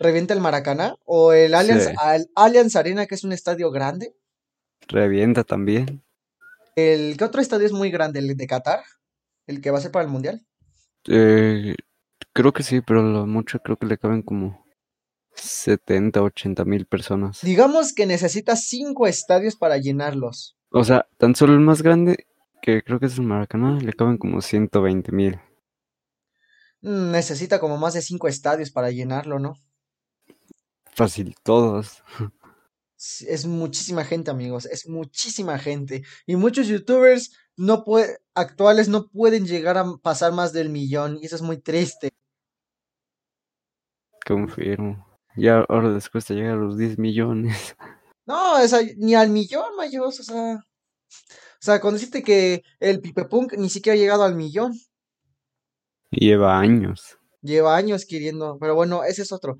¿Revienta 0.00 0.34
el 0.34 0.40
Maracaná? 0.40 0.96
¿O 1.04 1.32
el 1.32 1.54
Allianz, 1.54 1.84
Sí. 1.84 1.92
al- 1.96 2.28
Allianz 2.34 2.74
Arena, 2.74 3.06
que 3.06 3.14
es 3.14 3.22
un 3.22 3.32
estadio 3.32 3.70
grande? 3.70 4.16
Revienta 4.88 5.44
también. 5.44 6.02
¿El 6.76 7.16
qué 7.16 7.24
otro 7.24 7.40
estadio 7.40 7.66
es 7.66 7.72
muy 7.72 7.90
grande? 7.90 8.20
¿El 8.20 8.36
de 8.36 8.46
Qatar? 8.46 8.84
¿El 9.46 9.60
que 9.60 9.70
va 9.70 9.78
a 9.78 9.80
ser 9.80 9.90
para 9.90 10.04
el 10.04 10.10
Mundial? 10.10 10.46
Eh, 11.08 11.74
creo 12.32 12.52
que 12.52 12.62
sí, 12.62 12.82
pero 12.82 13.02
lo 13.02 13.26
mucho 13.26 13.58
creo 13.60 13.76
que 13.76 13.86
le 13.86 13.98
caben 13.98 14.22
como 14.22 14.66
70, 15.34 16.22
80 16.22 16.64
mil 16.64 16.86
personas. 16.86 17.40
Digamos 17.42 17.94
que 17.94 18.06
necesita 18.06 18.56
cinco 18.56 19.06
estadios 19.06 19.56
para 19.56 19.78
llenarlos. 19.78 20.56
O 20.70 20.84
sea, 20.84 21.06
tan 21.18 21.34
solo 21.34 21.54
el 21.54 21.60
más 21.60 21.82
grande, 21.82 22.26
que 22.60 22.82
creo 22.82 23.00
que 23.00 23.06
es 23.06 23.18
el 23.18 23.24
Maracaná, 23.24 23.78
le 23.80 23.92
caben 23.92 24.18
como 24.18 24.42
120 24.42 25.12
mil. 25.12 25.40
Mm, 26.82 27.10
Necesita 27.10 27.58
como 27.58 27.78
más 27.78 27.94
de 27.94 28.02
cinco 28.02 28.28
estadios 28.28 28.70
para 28.70 28.90
llenarlo, 28.90 29.38
¿no? 29.38 29.54
Fácil, 30.94 31.34
todos. 31.42 32.02
Es 32.96 33.44
muchísima 33.46 34.04
gente, 34.04 34.30
amigos, 34.30 34.64
es 34.66 34.88
muchísima 34.88 35.58
gente. 35.58 36.02
Y 36.26 36.36
muchos 36.36 36.66
youtubers 36.66 37.32
no 37.56 37.84
pue- 37.84 38.18
actuales 38.34 38.88
no 38.88 39.08
pueden 39.08 39.46
llegar 39.46 39.76
a 39.78 39.84
pasar 40.02 40.32
más 40.32 40.52
del 40.52 40.70
millón, 40.70 41.18
y 41.20 41.26
eso 41.26 41.36
es 41.36 41.42
muy 41.42 41.58
triste. 41.58 42.10
Confirmo. 44.26 45.06
Ya 45.36 45.58
ahora 45.68 45.90
les 45.90 46.08
cuesta 46.08 46.34
llegar 46.34 46.54
a 46.54 46.56
los 46.56 46.76
10 46.78 46.98
millones. 46.98 47.76
No, 48.24 48.60
o 48.62 48.66
sea, 48.68 48.80
ni 48.96 49.14
al 49.14 49.30
millón, 49.30 49.76
mayos, 49.76 50.18
o 50.20 50.22
sea. 50.22 50.54
O 50.56 51.60
sea, 51.66 51.80
con 51.80 51.94
decirte 51.94 52.22
que 52.22 52.62
el 52.80 53.00
Pipepunk 53.00 53.52
ni 53.54 53.68
siquiera 53.70 53.94
ha 53.94 53.98
llegado 53.98 54.24
al 54.24 54.34
millón. 54.34 54.72
Lleva 56.10 56.58
años. 56.58 57.18
Lleva 57.42 57.76
años 57.76 58.04
queriendo, 58.04 58.58
pero 58.58 58.74
bueno, 58.74 59.04
ese 59.04 59.22
es 59.22 59.32
otro. 59.32 59.58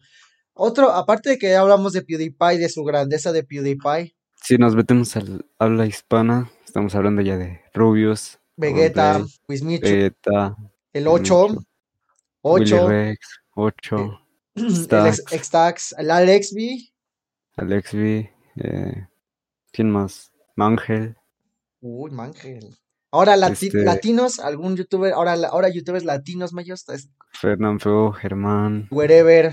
Otro, 0.59 0.91
aparte 0.91 1.29
de 1.31 1.39
que 1.39 1.55
hablamos 1.55 1.93
de 1.93 2.01
PewDiePie, 2.03 2.57
de 2.59 2.69
su 2.71 2.83
grandeza 2.83 3.31
de 3.31 3.45
PewDiePie, 3.45 4.17
Si 4.43 4.57
nos 4.57 4.75
metemos 4.75 5.15
al 5.17 5.45
habla 5.59 5.85
hispana, 5.87 6.51
estamos 6.65 6.95
hablando 6.95 7.21
ya 7.21 7.37
de 7.37 7.61
Rubius, 7.75 8.39
Vegeta, 8.57 9.23
Wismichu, 9.49 9.83
Vegeta, 9.87 10.57
el 10.95 11.09
8, 11.09 11.49
Michu, 11.49 11.65
8, 12.43 12.61
Willy 12.63 12.89
Rex, 12.89 13.19
8, 13.55 14.21
el. 14.55 15.21
Extax, 15.31 15.95
el 15.99 16.11
Alex 17.57 17.93
V, 17.93 18.33
eh, 18.57 19.07
¿quién 19.73 19.91
más? 19.91 20.33
Mangel, 20.55 21.17
uy, 21.83 22.11
Mangel. 22.13 22.75
Ahora 23.11 23.37
lati- 23.37 23.67
Este- 23.67 23.85
latinos, 23.85 24.39
algún 24.41 24.75
youtuber, 24.77 25.13
ahora, 25.13 25.35
ahora 25.51 25.69
youtubers 25.69 26.05
latinos, 26.05 26.53
mayos, 26.55 26.87
Fernán 27.33 27.79
Feo, 27.79 28.13
Germán, 28.13 28.89
wherever. 28.91 29.53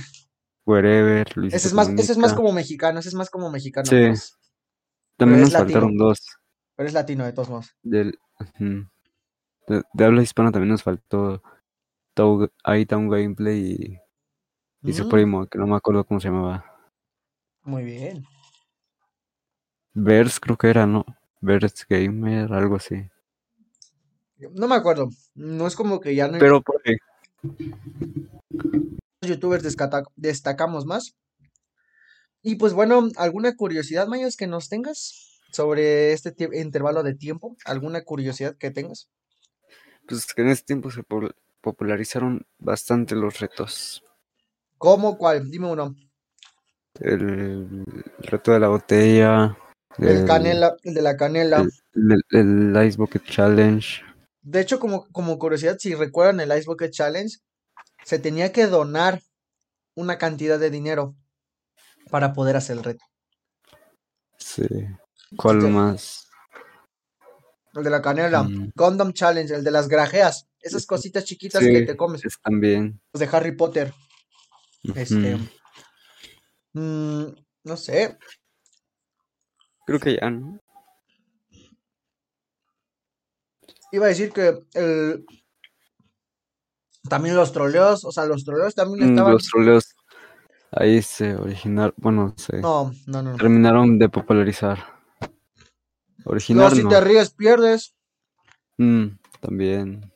Wherever, 0.65 1.38
Luisito 1.38 1.58
Ese 1.58 1.67
es 1.67 1.74
más, 1.74 1.89
ese 1.89 2.12
es 2.13 2.17
más 2.17 2.34
como 2.34 2.53
mexicano, 2.53 3.00
ese 3.00 3.10
es 3.10 3.15
más 3.15 3.29
como 3.29 3.50
mexicano, 3.51 3.86
Sí. 3.86 3.96
pues, 4.08 4.38
También 5.17 5.41
nos 5.41 5.51
latino. 5.51 5.65
faltaron 5.74 5.98
dos. 5.98 6.20
pero 6.75 6.88
es 6.88 6.93
latino 6.93 7.25
de 7.25 7.34
todos 7.34 7.50
modos. 7.50 7.75
Del, 7.84 8.17
de, 8.60 9.84
de 9.93 10.05
habla 10.05 10.22
hispana 10.24 10.51
también 10.51 10.70
nos 10.72 10.84
faltó 10.84 11.41
Tau- 12.15 12.51
iTown 12.77 13.10
Gameplay 13.10 14.00
y, 14.82 14.89
y 14.89 14.93
su 14.93 15.05
Mm, 15.05 15.10
primo, 15.10 15.48
que 15.48 15.58
no 15.58 15.67
me 15.67 15.75
acuerdo 15.75 16.05
cómo 16.05 16.20
se 16.20 16.29
llamaba. 16.29 16.65
muy 17.63 17.84
bien. 17.84 18.24
Vers 19.93 20.39
creo 20.39 20.58
que 20.58 20.70
era, 20.70 20.86
¿no? 20.88 21.05
Vers 21.41 21.86
Gamer, 21.88 22.51
algo 22.53 22.77
así. 22.77 22.96
No 24.53 24.67
me 24.67 24.75
acuerdo. 24.75 25.10
No 25.36 25.67
es 25.67 25.75
como 25.75 26.00
que 26.00 26.15
ya 26.15 26.27
no 26.27 26.39
Pero 26.39 26.62
por 26.62 26.82
ahí. 26.86 26.96
Youtubers 29.27 29.63
destacamos 30.15 30.86
más. 30.86 31.15
Y 32.42 32.56
pues 32.56 32.74
bueno, 32.74 33.08
¿alguna 33.15 33.56
curiosidad, 33.56 34.08
Mayos, 34.08 34.36
que 34.36 34.48
nos 34.48 34.68
tengas 34.70 35.39
sobre 35.51 36.12
este 36.13 36.36
intervalo 36.53 37.03
de 37.03 37.15
tiempo? 37.15 37.56
¿Alguna 37.65 38.03
curiosidad 38.03 38.58
que 38.58 38.72
tengas? 38.72 39.10
Pues 40.08 40.34
que 40.34 40.42
en 40.42 40.50
ese 40.50 40.63
tiempo 40.63 40.92
se 40.92 41.03
po- 41.03 41.32
popularizaron 41.62 42.46
bastante 42.58 43.15
los 43.15 43.39
retos. 43.39 44.03
¿Cómo? 44.77 45.18
¿Cuál? 45.18 45.50
Dime 45.50 45.72
uno. 45.72 45.96
El 47.00 47.86
reto 48.20 48.51
de 48.51 48.60
la 48.60 48.68
botella. 48.68 49.58
El 49.98 50.25
canela, 50.25 50.75
el 50.84 50.94
de 50.94 51.01
la 51.01 51.15
canela. 51.15 51.65
El, 51.94 52.22
el- 52.32 52.74
el 52.75 52.88
Ice 52.88 52.98
Bucket 52.98 53.24
Challenge. 53.24 54.01
De 54.42 54.60
hecho, 54.60 54.80
como, 54.80 55.08
como 55.12 55.39
curiosidad, 55.39 55.77
si 55.80 55.96
recuerdan 55.96 56.42
el 56.42 56.50
Ice 56.58 56.65
Bucket 56.68 56.92
Challenge, 56.92 57.38
se 58.03 58.20
tenía 58.20 58.51
que 58.51 58.68
donar 58.68 59.22
una 59.96 60.18
cantidad 60.18 60.60
de 60.60 60.70
dinero 60.70 61.15
para 62.10 62.34
poder 62.34 62.56
hacer 62.56 62.77
el 62.77 62.84
reto. 62.84 63.06
Sí. 64.38 64.68
¿Cuál 65.38 65.62
Sí, 65.62 65.68
te- 65.68 65.72
más? 65.72 66.27
El 67.74 67.84
de 67.84 67.89
la 67.89 68.01
canela. 68.01 68.44
Mm. 68.44 68.72
Condom 68.75 69.13
Challenge, 69.13 69.53
el 69.56 69.63
de 69.63 69.72
las 69.72 69.88
grajeas. 69.88 70.48
Esas 70.60 70.86
cositas 70.86 71.24
chiquitas 71.25 71.63
Sí, 71.63 71.72
que 71.72 71.82
te 71.82 71.98
comes. 71.98 72.24
es 72.24 72.39
también. 72.42 73.01
Los 73.13 73.20
de 73.20 73.30
Harry 73.36 73.56
Potter. 73.56 73.94
Este. 74.96 75.38
Mm, 76.74 77.25
no 77.63 77.77
sé. 77.77 78.18
Creo 79.86 80.00
que 80.00 80.18
ya, 80.20 80.30
¿no? 80.30 80.60
Iba 83.92 84.06
a 84.06 84.10
decir 84.10 84.32
que 84.32 84.60
el. 84.74 85.25
También 87.10 87.36
los 87.36 87.52
troleos. 87.52 88.06
O 88.06 88.12
sea, 88.12 88.26
los 88.26 88.44
troleos 88.44 88.76
también 88.76 89.06
Mm, 89.08 89.10
estaban. 89.12 89.34
Los 89.34 89.48
troleos 89.48 89.96
ahí 90.72 91.02
se 91.02 91.36
originaron, 91.36 91.94
bueno, 91.98 92.34
se 92.38 92.58
No, 92.60 92.92
no, 93.08 93.22
no. 93.22 93.36
terminaron 93.36 94.00
de 94.00 94.10
popularizar. 94.10 94.80
No, 95.22 96.32
Originar 96.32 96.74
si 96.74 96.84
no. 96.84 96.90
te 96.90 97.02
ríes, 97.02 97.32
pierdes. 97.32 97.94
Mm, 98.78 99.08
también. 99.42 100.12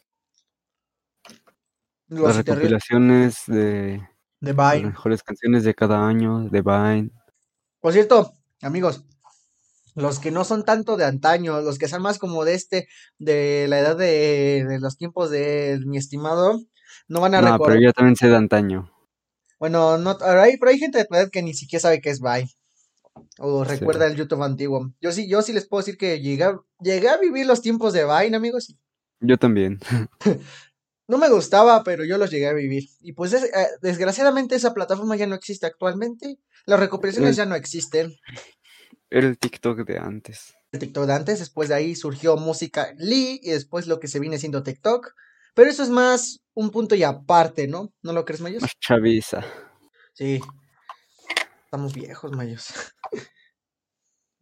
Las 2.09 2.37
si 2.37 2.41
recopilaciones 2.43 3.43
de 3.47 4.01
De 4.39 4.53
las 4.53 4.73
Vine. 4.75 4.87
mejores 4.89 5.21
canciones 5.23 5.63
de 5.65 5.75
cada 5.75 6.07
año, 6.07 6.47
de 6.49 6.61
Vine. 6.61 7.11
Por 7.81 7.91
cierto, 7.91 8.33
amigos, 8.61 9.03
los 9.95 10.19
que 10.19 10.31
no 10.31 10.45
son 10.45 10.63
tanto 10.63 10.95
de 10.95 11.03
antaño, 11.05 11.59
los 11.61 11.77
que 11.77 11.87
son 11.89 12.01
más 12.01 12.17
como 12.17 12.45
de 12.45 12.53
este, 12.53 12.87
de 13.19 13.65
la 13.67 13.79
edad 13.79 13.97
de, 13.97 14.65
de 14.67 14.79
los 14.79 14.95
tiempos 14.97 15.29
de 15.29 15.81
mi 15.85 15.97
estimado, 15.97 16.61
no 17.07 17.21
van 17.21 17.35
a 17.35 17.41
No, 17.41 17.51
recordar. 17.53 17.73
pero 17.75 17.85
yo 17.87 17.93
también 17.93 18.15
sé 18.15 18.27
de 18.27 18.35
antaño. 18.35 18.91
Bueno, 19.59 19.97
no, 19.97 20.17
hay, 20.21 20.57
pero 20.57 20.69
hay 20.71 20.77
gente 20.79 20.97
de 20.99 21.05
tu 21.05 21.15
edad 21.15 21.29
que 21.31 21.41
ni 21.41 21.53
siquiera 21.53 21.81
sabe 21.81 22.01
qué 22.01 22.09
es 22.09 22.19
Vine. 22.21 22.49
O 23.39 23.65
Sí. 23.65 23.71
recuerda 23.71 24.05
el 24.05 24.15
YouTube 24.15 24.43
antiguo. 24.43 24.91
Yo 25.01 25.11
sí, 25.11 25.27
yo 25.27 25.41
sí 25.41 25.51
les 25.53 25.67
puedo 25.67 25.81
decir 25.81 25.97
que 25.97 26.19
llegué, 26.21 26.43
a- 26.43 26.59
llegué 26.79 27.09
a 27.09 27.17
vivir 27.17 27.45
los 27.47 27.61
tiempos 27.61 27.93
de 27.93 28.03
Vine, 28.05 28.35
amigos. 28.37 28.75
Yo 29.19 29.37
también. 29.37 29.79
No 31.09 31.17
me 31.17 31.29
gustaba, 31.29 31.85
pero 31.85 32.03
yo 32.03 32.17
los 32.17 32.29
llegué 32.29 32.47
a 32.49 32.53
vivir. 32.53 32.89
Y 32.99 33.13
pues 33.13 33.31
es- 33.31 33.45
eh, 33.45 33.67
desgraciadamente 33.81 34.55
esa 34.57 34.73
plataforma 34.73 35.15
ya 35.15 35.25
no 35.25 35.35
existe 35.35 35.65
actualmente. 35.65 36.37
Las 36.65 36.81
recopilaciones 36.81 37.29
El- 37.31 37.35
ya 37.37 37.45
no 37.45 37.55
existen. 37.55 38.13
Era 39.09 39.27
el 39.27 39.37
TikTok 39.37 39.85
de 39.87 39.99
antes. 39.99 40.53
el 40.73 40.79
TikTok 40.81 41.05
de 41.05 41.13
antes, 41.13 41.39
después 41.39 41.69
de 41.69 41.75
ahí 41.75 41.95
surgió 41.95 42.35
música 42.35 42.93
Lee 42.97 43.39
y 43.41 43.51
después 43.51 43.87
lo 43.87 44.01
que 44.01 44.09
se 44.09 44.19
viene 44.19 44.37
siendo 44.37 44.63
TikTok. 44.63 45.13
Pero 45.57 45.71
eso 45.71 45.81
es 45.81 45.89
más 45.89 46.39
un 46.53 46.69
punto 46.69 46.93
y 46.93 47.01
aparte, 47.01 47.67
¿no? 47.67 47.91
¿No 48.03 48.13
lo 48.13 48.25
crees, 48.25 48.41
Mayos? 48.41 48.61
Más 48.61 48.73
chaviza. 48.79 49.43
Sí. 50.13 50.39
Estamos 51.65 51.95
viejos, 51.95 52.31
Mayos. 52.31 52.67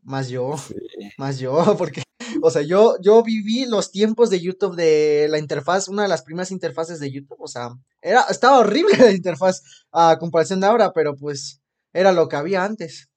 Más 0.03 0.27
yo, 0.27 0.55
Sí. 0.57 0.75
más 1.17 1.39
yo, 1.39 1.55
porque, 1.79 2.03
o 2.43 2.51
sea, 2.51 2.62
yo, 2.62 2.95
yo 3.01 3.24
viví 3.24 3.65
los 3.65 3.91
tiempos 3.91 4.29
de 4.29 4.39
YouTube 4.39 4.75
de 4.75 5.27
la 5.31 5.39
interfaz, 5.39 5.88
una 5.88 6.03
de 6.03 6.10
las 6.10 6.22
primeras 6.22 6.51
interfaces 6.51 7.00
de 7.00 7.12
YouTube, 7.12 7.41
o 7.41 7.48
sea, 7.48 7.69
era, 8.03 8.22
estaba 8.29 8.60
horrible 8.60 8.95
la 9.00 9.12
interfaz 9.12 9.63
a 9.91 10.17
comparación 10.19 10.59
de 10.59 10.68
ahora, 10.68 10.92
pero 10.94 11.16
pues 11.16 11.61
era 11.92 12.11
lo 12.11 12.27
que 12.27 12.35
había 12.35 12.63
antes. 12.66 13.09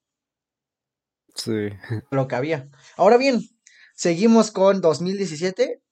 Sí. 1.34 1.68
lo 2.10 2.26
que 2.28 2.36
había. 2.36 2.70
Ahora 2.96 3.16
bien, 3.18 3.42
seguimos 3.94 4.50
con 4.50 4.80
2017, 4.80 5.82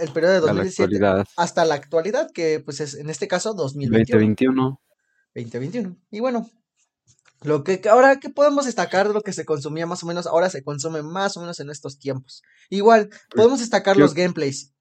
el 0.00 0.12
periodo 0.12 0.32
de 0.32 0.38
A 0.38 0.40
la 0.40 0.46
2017 0.48 0.82
actualidad. 0.96 1.26
hasta 1.36 1.64
la 1.64 1.74
actualidad, 1.74 2.30
que 2.32 2.60
pues 2.60 2.80
es 2.80 2.94
en 2.94 3.10
este 3.10 3.28
caso 3.28 3.54
2021. 3.54 4.18
2021. 4.20 4.80
2021. 5.34 5.96
Y 6.10 6.20
bueno, 6.20 6.48
lo 7.42 7.64
que 7.64 7.80
ahora 7.90 8.20
que 8.20 8.30
podemos 8.30 8.66
destacar 8.66 9.08
de 9.08 9.14
lo 9.14 9.20
que 9.22 9.32
se 9.32 9.44
consumía 9.44 9.86
más 9.86 10.02
o 10.02 10.06
menos, 10.06 10.26
ahora 10.26 10.48
se 10.50 10.62
consume 10.62 11.02
más 11.02 11.36
o 11.36 11.40
menos 11.40 11.58
en 11.60 11.70
estos 11.70 11.98
tiempos. 11.98 12.42
Igual, 12.70 13.10
podemos 13.34 13.60
destacar 13.60 13.96
yo- 13.96 14.02
los 14.02 14.14
gameplays, 14.14 14.72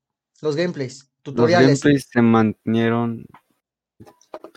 los 0.41 0.55
gameplays, 0.55 0.99
Los 0.99 1.23
tutoriales. 1.23 1.81
gameplays 1.81 2.07
se 2.11 2.21
mantenieron. 2.21 3.25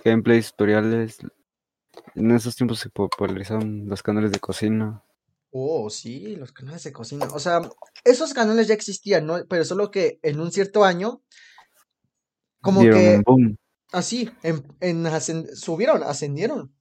Gameplays, 0.04 0.50
tutoriales. 0.50 1.18
En 2.14 2.30
esos 2.32 2.54
tiempos 2.56 2.78
se 2.78 2.90
popularizaron 2.90 3.88
los 3.88 4.02
canales 4.02 4.32
de 4.32 4.38
cocina. 4.40 5.02
Oh, 5.56 5.88
sí, 5.88 6.34
los 6.34 6.50
canales 6.50 6.82
de 6.82 6.92
cocina. 6.92 7.28
O 7.32 7.38
sea, 7.38 7.60
esos 8.02 8.34
canales 8.34 8.66
ya 8.66 8.74
existían, 8.74 9.24
¿no? 9.24 9.36
Pero 9.48 9.64
solo 9.64 9.92
que 9.92 10.18
en 10.22 10.40
un 10.40 10.50
cierto 10.50 10.84
año, 10.84 11.22
como 12.60 12.80
Dieron 12.80 12.98
que 12.98 13.22
boom. 13.24 13.56
así, 13.92 14.28
en, 14.42 14.66
en 14.80 15.04
ascend- 15.04 15.54
subieron, 15.54 16.02
ascendieron. 16.02 16.74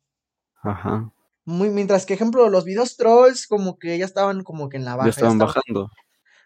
Ajá. 0.64 1.14
Muy, 1.46 1.70
mientras 1.70 2.06
que, 2.08 2.16
ejemplo, 2.16 2.50
los 2.50 2.66
videos 2.66 2.98
trolls 2.98 3.46
como 3.46 3.78
que 3.78 3.96
ya 4.00 4.06
estaban 4.06 4.44
como 4.44 4.70
que 4.70 4.78
en 4.78 4.86
la 4.86 4.96
baja. 4.96 5.10
Ya 5.10 5.12
ya 5.12 5.16
estaban 5.18 5.34
estaban- 5.34 5.54
bajando. 5.56 5.92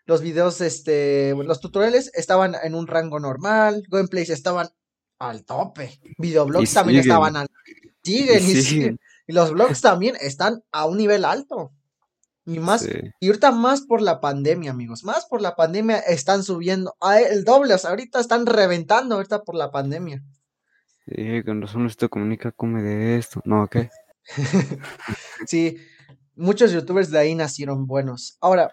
Los 0.06 0.22
videos, 0.22 0.60
este, 0.60 1.34
los 1.36 1.60
tutoriales 1.62 2.12
estaban 2.14 2.56
en 2.62 2.76
un 2.76 2.88
rango 2.88 3.20
normal, 3.22 3.84
gameplays 3.90 4.30
estaban 4.30 4.68
al 5.20 5.46
tope, 5.46 6.00
videoblogs 6.18 6.72
Y 6.72 6.74
también 6.74 7.04
siguen. 7.04 7.12
estaban 7.12 7.36
al, 7.38 7.48
siguen 8.04 8.36
y 8.36 8.38
Y 8.38 8.42
siguen, 8.48 8.64
siguen. 8.64 9.00
y 9.28 9.34
los 9.34 9.52
blogs 9.52 9.80
también 9.82 10.16
están 10.20 10.62
a 10.74 10.86
un 10.88 10.98
nivel 10.98 11.24
alto. 11.24 11.72
Y 12.48 12.60
más, 12.60 12.82
Sí. 12.82 12.92
y 13.20 13.28
ahorita 13.28 13.52
más 13.52 13.82
por 13.82 14.02
la 14.02 14.22
pandemia, 14.22 14.72
amigos, 14.72 15.04
más 15.04 15.26
por 15.26 15.42
la 15.42 15.56
pandemia 15.58 16.00
están 16.00 16.44
subiendo, 16.44 16.96
ah, 17.02 17.20
el 17.20 17.44
doble, 17.44 17.74
o 17.74 17.78
sea, 17.78 17.90
ahorita 17.90 18.22
están 18.22 18.46
reventando 18.46 19.16
ahorita 19.16 19.44
por 19.44 19.56
la 19.56 19.70
pandemia. 19.70 20.24
Sí, 21.06 21.44
con 21.44 21.62
razón 21.62 21.86
esto 21.88 22.10
comunica, 22.10 22.52
come 22.54 22.82
de 22.82 23.18
esto. 23.18 23.42
No, 23.46 23.68
¿qué? 23.68 23.90
Sí, 25.48 25.78
muchos 26.36 26.72
youtubers 26.72 27.12
de 27.12 27.20
ahí 27.20 27.36
nacieron 27.36 27.86
buenos. 27.86 28.38
Ahora, 28.42 28.72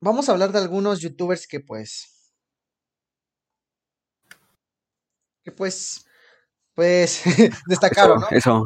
vamos 0.00 0.28
a 0.28 0.32
hablar 0.32 0.52
de 0.52 0.58
algunos 0.58 1.00
youtubers 1.00 1.46
que 1.46 1.60
pues, 1.60 2.30
que 5.44 5.52
pues, 5.52 6.06
pues, 6.74 7.22
destacaron, 7.66 8.20
¿no? 8.20 8.28
Eso. 8.30 8.64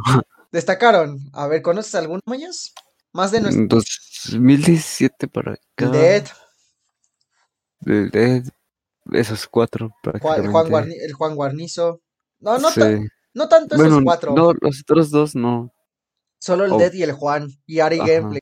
Destacaron. 0.52 1.18
A 1.32 1.46
ver, 1.48 1.62
¿conoces 1.62 1.94
alguno, 1.94 2.20
Mayas? 2.26 2.72
Más 3.18 3.32
de 3.32 3.40
nuestro. 3.40 3.66
2017 3.68 5.26
para 5.26 5.54
acá. 5.54 5.62
El 5.78 5.90
Dead, 5.90 6.24
El 7.84 8.10
Dead. 8.10 8.44
Esos 9.10 9.48
cuatro 9.48 9.90
prácticamente. 10.04 10.48
Juan 10.50 10.68
Guarni- 10.68 10.96
el 11.00 11.12
Juan 11.14 11.34
Guarnizo. 11.34 12.00
No, 12.38 12.58
no, 12.58 12.70
Sí. 12.70 12.80
no 13.34 13.48
tanto 13.48 13.74
esos 13.74 14.04
cuatro. 14.04 14.34
no, 14.36 14.52
los 14.60 14.82
otros 14.82 15.10
dos 15.10 15.34
no. 15.34 15.72
Solo 16.38 16.64
el 16.64 16.72
Oh. 16.72 16.78
Dead 16.78 16.92
y 16.92 17.02
el 17.02 17.10
Juan. 17.10 17.48
Y 17.66 17.80
Ari. 17.80 17.98
Gameplay. 17.98 18.40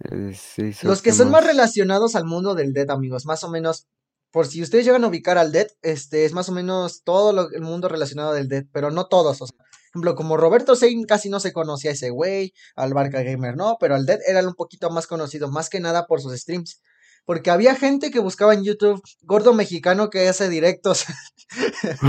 Eh, 0.00 0.34
sí, 0.34 0.72
Los 0.82 1.00
que 1.00 1.12
son 1.12 1.30
más 1.30 1.46
relacionados 1.46 2.16
al 2.16 2.24
mundo 2.24 2.56
del 2.56 2.72
Dead, 2.72 2.90
amigos, 2.90 3.24
más 3.24 3.44
o 3.44 3.48
menos, 3.48 3.86
por 4.32 4.48
si 4.48 4.60
ustedes 4.62 4.84
llegan 4.84 5.04
a 5.04 5.06
ubicar 5.06 5.38
al 5.38 5.52
Dead, 5.52 5.68
este 5.82 6.24
es 6.24 6.32
más 6.32 6.48
o 6.48 6.52
menos 6.52 7.04
todo 7.04 7.32
lo- 7.32 7.52
el 7.52 7.60
mundo 7.60 7.86
relacionado 7.88 8.32
del 8.32 8.48
Dead, 8.48 8.64
pero 8.72 8.90
no 8.90 9.06
todos, 9.06 9.40
o 9.42 9.46
sea, 9.46 9.64
ejemplo, 9.92 10.14
como 10.14 10.36
Roberto 10.36 10.74
Sein 10.74 11.04
casi 11.04 11.28
no 11.28 11.38
se 11.40 11.52
conocía 11.52 11.90
a 11.90 11.94
ese 11.94 12.10
güey, 12.10 12.54
al 12.74 12.94
Barca 12.94 13.22
Gamer 13.22 13.56
no, 13.56 13.76
pero 13.78 13.94
al 13.94 14.06
Dead 14.06 14.20
era 14.26 14.46
un 14.46 14.54
poquito 14.54 14.90
más 14.90 15.06
conocido, 15.06 15.50
más 15.50 15.68
que 15.68 15.80
nada 15.80 16.06
por 16.06 16.20
sus 16.20 16.32
streams, 16.34 16.80
porque 17.24 17.50
había 17.50 17.74
gente 17.74 18.10
que 18.10 18.18
buscaba 18.18 18.54
en 18.54 18.64
YouTube 18.64 19.02
gordo 19.22 19.52
mexicano 19.54 20.10
que 20.10 20.28
hace 20.28 20.48
directos. 20.48 21.04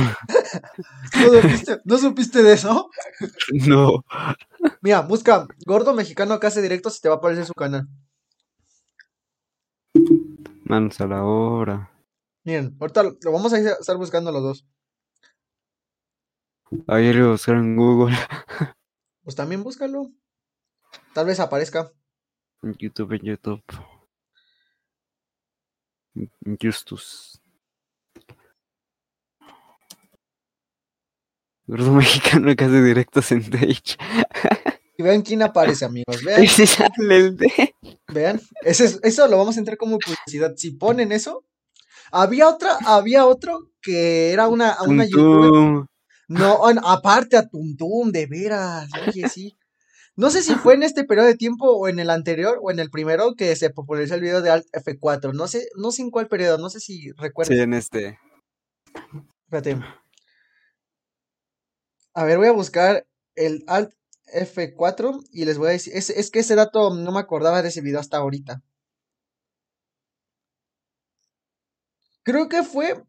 ¿No 1.16 1.42
supiste, 1.42 1.82
¿No 1.84 1.98
supiste 1.98 2.44
de 2.44 2.54
eso? 2.54 2.90
No. 3.52 4.04
Mira, 4.82 5.02
busca 5.02 5.48
gordo 5.66 5.94
mexicano 5.94 6.40
que 6.40 6.48
hace 6.48 6.62
directos 6.62 6.98
y 6.98 7.02
te 7.02 7.10
va 7.10 7.16
a 7.16 7.18
aparecer 7.18 7.46
su 7.46 7.54
canal. 7.54 7.88
Manos 10.64 11.00
a 11.02 11.08
la 11.08 11.24
obra. 11.24 11.92
Miren, 12.46 12.76
ahorita 12.80 13.04
lo 13.04 13.32
vamos 13.32 13.54
a 13.54 13.60
estar 13.60 13.98
buscando 13.98 14.32
los 14.32 14.42
dos. 14.42 14.66
Ayer 16.88 17.18
a 17.22 17.28
buscar 17.32 17.56
en 17.56 17.76
Google. 17.76 18.16
Pues 19.24 19.36
también 19.36 19.64
búscalo. 19.64 20.10
Tal 21.14 21.26
vez 21.26 21.40
aparezca. 21.40 21.92
En 22.64 22.76
YouTube, 22.76 23.12
en 23.12 23.22
YouTube. 23.24 23.62
Justus. 26.62 27.42
Gordo 31.68 31.92
mexicano 31.96 32.56
que 32.56 32.64
hace 32.64 32.82
directos 32.82 33.32
en 33.34 33.50
Twitch. 33.50 33.98
Y 34.98 35.04
vean 35.04 35.24
quién 35.24 35.42
aparece, 35.42 35.84
amigos. 35.86 36.22
Vean, 36.24 36.40
Ahí 36.42 36.48
sí 36.48 36.66
sale 36.68 37.18
el 37.18 37.36
de. 37.36 37.76
vean. 38.14 38.40
Es- 38.62 38.80
eso 39.04 39.28
lo 39.28 39.38
vamos 39.38 39.58
a 39.58 39.60
entrar 39.60 39.78
como 39.78 39.98
publicidad. 40.00 40.54
Si 40.56 40.72
ponen 40.72 41.12
eso, 41.12 41.44
Había 42.12 42.48
otra, 42.48 42.78
había 42.86 43.26
otro 43.26 43.72
que 43.82 44.32
era 44.32 44.48
una, 44.48 44.78
una 44.84 45.04
youtuber. 45.04 45.86
Tum, 46.28 46.38
No, 46.38 46.66
aparte 46.84 47.38
a 47.38 47.48
Tuntum, 47.48 48.12
de 48.12 48.26
veras. 48.26 48.90
Oye, 49.08 49.28
sí. 49.30 49.58
No 50.16 50.30
sé 50.30 50.44
si 50.44 50.54
fue 50.56 50.76
en 50.76 50.84
este 50.84 51.06
periodo 51.06 51.28
de 51.28 51.36
tiempo 51.36 51.72
o 51.72 51.88
en 51.88 52.00
el 52.00 52.12
anterior 52.12 52.60
o 52.62 52.70
en 52.70 52.80
el 52.80 52.92
primero 52.92 53.34
que 53.36 53.56
se 53.56 53.72
popularizó 53.72 54.14
el 54.16 54.22
video 54.22 54.42
de 54.42 54.52
Alt 54.52 54.68
F4. 54.72 55.34
No 55.34 55.48
sé, 55.48 55.68
no 55.76 55.92
sé 55.92 56.04
en 56.04 56.12
cuál 56.12 56.28
periodo, 56.28 56.60
no 56.60 56.70
sé 56.70 56.80
si 56.80 57.12
recuerdas. 57.14 57.56
Sí, 57.56 57.62
en 57.62 57.74
este. 57.74 58.20
Espérate. 59.46 59.84
A 62.14 62.24
ver, 62.26 62.38
voy 62.38 62.48
a 62.48 62.52
buscar 62.52 63.08
el 63.36 63.64
Alt 63.66 63.92
F4 64.34 65.28
y 65.32 65.46
les 65.46 65.58
voy 65.58 65.70
a 65.70 65.72
decir. 65.72 65.94
Es, 65.96 66.12
es 66.12 66.30
que 66.30 66.40
ese 66.40 66.56
dato 66.56 66.94
no 66.94 67.12
me 67.12 67.20
acordaba 67.20 67.64
de 67.64 67.70
ese 67.70 67.82
video 67.82 68.00
hasta 68.00 68.18
ahorita. 68.18 68.62
Creo 72.24 72.50
que 72.50 72.64
fue 72.64 73.04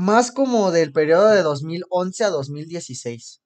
más 0.00 0.32
como 0.32 0.70
del 0.70 0.92
periodo 0.92 1.28
de 1.28 1.42
2011 1.42 2.24
a 2.24 2.30
2016. 2.30 3.42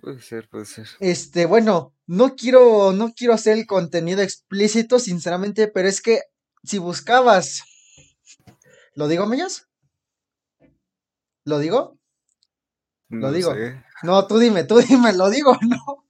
Puede 0.00 0.20
ser, 0.22 0.48
puede 0.48 0.64
ser. 0.64 0.86
Este, 1.00 1.44
bueno, 1.44 1.94
no 2.06 2.34
quiero, 2.34 2.92
no 2.92 3.12
quiero 3.12 3.34
hacer 3.34 3.58
el 3.58 3.66
contenido 3.66 4.22
explícito, 4.22 4.98
sinceramente, 4.98 5.68
pero 5.68 5.88
es 5.88 6.00
que 6.00 6.20
si 6.64 6.78
buscabas. 6.78 7.62
¿Lo 8.94 9.06
digo, 9.06 9.26
Mellas? 9.26 9.68
¿Lo 11.44 11.58
digo? 11.58 11.98
Lo 13.10 13.18
No 13.18 13.32
digo. 13.32 13.52
sé. 13.54 13.84
No, 14.02 14.26
tú 14.26 14.38
dime, 14.38 14.64
tú 14.64 14.78
dime, 14.78 15.12
¿lo 15.12 15.28
digo 15.28 15.56
no? 15.68 16.04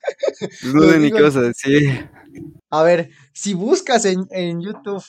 No 0.63 0.83
sé 0.93 0.99
ni 0.99 1.11
qué 1.11 1.23
vas 1.23 1.37
a 1.37 1.43
decir. 1.43 2.09
A 2.71 2.83
ver, 2.83 3.11
si 3.33 3.55
buscas 3.55 4.05
en, 4.05 4.27
en 4.31 4.61
YouTube 4.61 5.05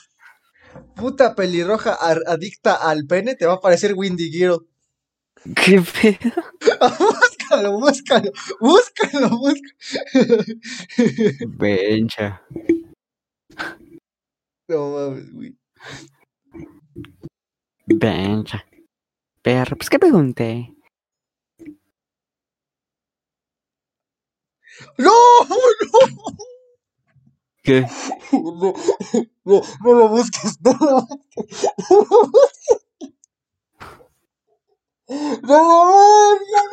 puta 0.96 1.36
pelirroja 1.36 1.98
adicta 2.28 2.76
al 2.76 3.06
pene, 3.06 3.36
te 3.36 3.46
va 3.46 3.54
a 3.54 3.56
aparecer 3.56 3.94
Windy 3.96 4.32
Girl. 4.32 4.68
¿Qué 5.56 5.82
pedo? 5.82 6.34
Búscalo, 7.00 7.80
búscalo, 7.80 8.32
búscalo, 8.60 9.30
búscalo. 9.30 10.44
Bencha. 11.58 12.42
No 14.68 14.92
mames, 14.92 15.34
güey. 15.34 15.58
Bencha. 17.88 18.66
Perro, 19.42 19.78
pues 19.78 19.90
qué 19.90 19.98
pregunté. 19.98 20.76
¡No! 24.98 25.12
¡No! 25.48 26.49
¿Qué? 27.70 27.86
No, 28.32 28.74
no, 29.46 29.62
no 29.84 29.94
lo 29.94 30.10
busques, 30.10 30.58
no 30.64 30.72
lo 30.74 31.02
busques. 31.08 31.70
No 35.44 35.58
lo 35.70 35.86
busques, 35.86 36.64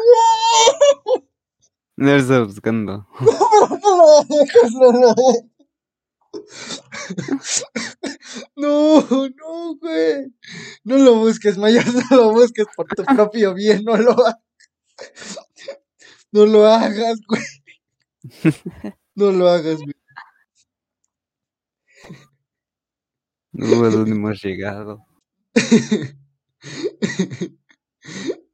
No 1.96 2.06
lo 2.12 2.16
estaba 2.16 2.44
buscando. 2.46 3.06
no, 3.20 3.78
no 3.82 3.96
lo 3.96 4.24
busques, 4.24 4.72
no 4.72 4.92
lo 4.92 5.14
No, 8.56 9.02
no, 9.28 9.76
güey. 9.76 10.32
No 10.84 10.96
lo 10.96 11.16
busques, 11.16 11.58
Mayas, 11.58 11.92
no 12.10 12.16
lo 12.16 12.32
busques 12.32 12.66
por 12.74 12.86
tu 12.86 13.04
propio 13.04 13.52
bien, 13.52 13.84
no 13.84 13.98
lo 13.98 14.12
hagas. 14.12 14.40
No 16.32 16.46
lo 16.46 16.66
hagas, 16.66 17.20
güey. 17.28 17.42
No 19.14 19.30
lo 19.30 19.48
hagas, 19.48 19.76
güey. 19.76 19.94
No 23.56 23.84
a 23.84 23.90
dónde 23.90 24.10
hemos 24.10 24.42
llegado. 24.42 25.06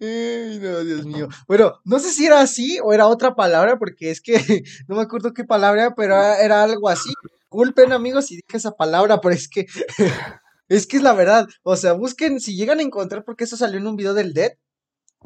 Ay, 0.00 0.58
no, 0.60 0.84
Dios 0.84 1.04
mío. 1.04 1.28
Bueno, 1.48 1.80
no 1.84 1.98
sé 1.98 2.12
si 2.12 2.26
era 2.26 2.40
así 2.40 2.78
o 2.82 2.92
era 2.92 3.08
otra 3.08 3.34
palabra, 3.34 3.78
porque 3.78 4.10
es 4.10 4.20
que 4.20 4.34
no 4.88 4.96
me 4.96 5.02
acuerdo 5.02 5.34
qué 5.34 5.44
palabra, 5.44 5.94
pero 5.96 6.14
era, 6.14 6.62
algo 6.62 6.88
así. 6.88 7.12
Culpen, 7.48 7.92
amigos, 7.92 8.26
si 8.26 8.36
dije 8.36 8.56
esa 8.56 8.72
palabra, 8.72 9.20
pero 9.20 9.34
es 9.34 9.48
que 9.48 9.66
es 10.68 10.86
que 10.86 10.98
es 10.98 11.02
la 11.02 11.14
verdad. 11.14 11.48
O 11.64 11.76
sea, 11.76 11.94
busquen, 11.94 12.40
si 12.40 12.56
llegan 12.56 12.78
a 12.78 12.82
encontrar, 12.82 13.24
porque 13.24 13.44
eso 13.44 13.56
salió 13.56 13.78
en 13.78 13.88
un 13.88 13.96
video 13.96 14.14
del 14.14 14.34
Dead, 14.34 14.52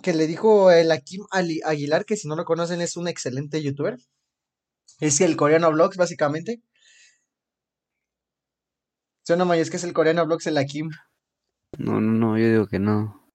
que 0.03 0.15
le 0.15 0.27
dijo 0.27 0.71
el 0.71 0.91
Akim 0.91 1.25
Aguilar, 1.31 2.07
que 2.07 2.17
si 2.17 2.29
no 2.29 2.37
lo 2.37 2.45
conocen 2.47 2.81
es 2.81 2.97
un 2.97 3.09
excelente 3.09 3.63
youtuber. 3.63 3.99
Es 5.01 5.21
el 5.21 5.37
coreano 5.37 5.71
vlogs, 5.71 5.97
básicamente. 5.99 6.63
Suena 9.27 9.45
Maya, 9.45 9.63
es 9.63 9.71
que 9.71 9.77
es 9.77 9.83
el 9.83 9.93
coreano 9.93 10.25
vlogs 10.25 10.47
el 10.47 10.57
Akim. 10.57 10.89
No, 11.79 12.01
no, 12.01 12.13
no, 12.13 12.39
yo 12.39 12.49
digo 12.49 12.69
que 12.69 12.79
no. 12.79 13.29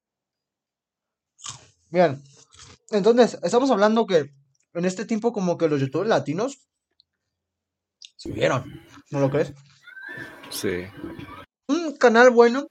Bien, 1.90 2.24
entonces, 2.92 3.38
estamos 3.44 3.70
hablando 3.72 4.08
que 4.08 4.32
en 4.74 4.86
este 4.86 5.04
tiempo 5.04 5.34
como 5.34 5.58
que 5.58 5.68
los 5.68 5.82
youtubers 5.82 6.08
latinos 6.08 6.66
subieron, 8.16 8.64
¿no 9.10 9.20
lo 9.20 9.30
crees? 9.30 9.54
Sí. 10.50 10.86
Un 11.68 11.98
canal 11.98 12.30
bueno 12.30 12.68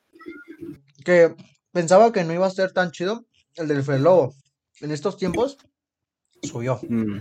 que 1.04 1.36
pensaba 1.72 2.12
que 2.12 2.24
no 2.24 2.32
iba 2.32 2.46
a 2.46 2.50
ser 2.50 2.72
tan 2.72 2.90
chido, 2.90 3.26
el 3.56 3.68
del 3.68 3.82
Fred 3.82 4.00
Lobo. 4.00 4.32
En 4.80 4.92
estos 4.92 5.18
tiempos 5.18 5.58
subió, 6.42 6.80
Mm, 6.88 7.20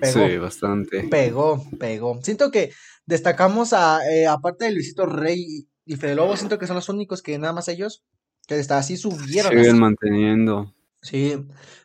pegó, 0.00 0.26
Sí, 0.28 0.36
bastante. 0.38 1.08
pegó, 1.08 1.64
pegó. 1.78 2.20
Siento 2.22 2.50
que 2.50 2.72
destacamos 3.06 3.72
a, 3.72 4.00
eh, 4.10 4.26
aparte 4.26 4.64
de 4.66 4.72
Luisito 4.72 5.06
Rey 5.06 5.68
y 5.84 5.96
Fred 5.96 6.16
Lobo, 6.16 6.36
siento 6.36 6.58
que 6.58 6.66
son 6.66 6.76
los 6.76 6.88
únicos 6.88 7.22
que 7.22 7.38
nada 7.38 7.52
más 7.52 7.68
ellos, 7.68 8.02
que 8.46 8.54
hasta 8.54 8.78
así 8.78 8.96
subieron. 8.96 9.50
Siguen 9.52 9.70
así. 9.70 9.80
manteniendo. 9.80 10.72
Sí, 11.02 11.36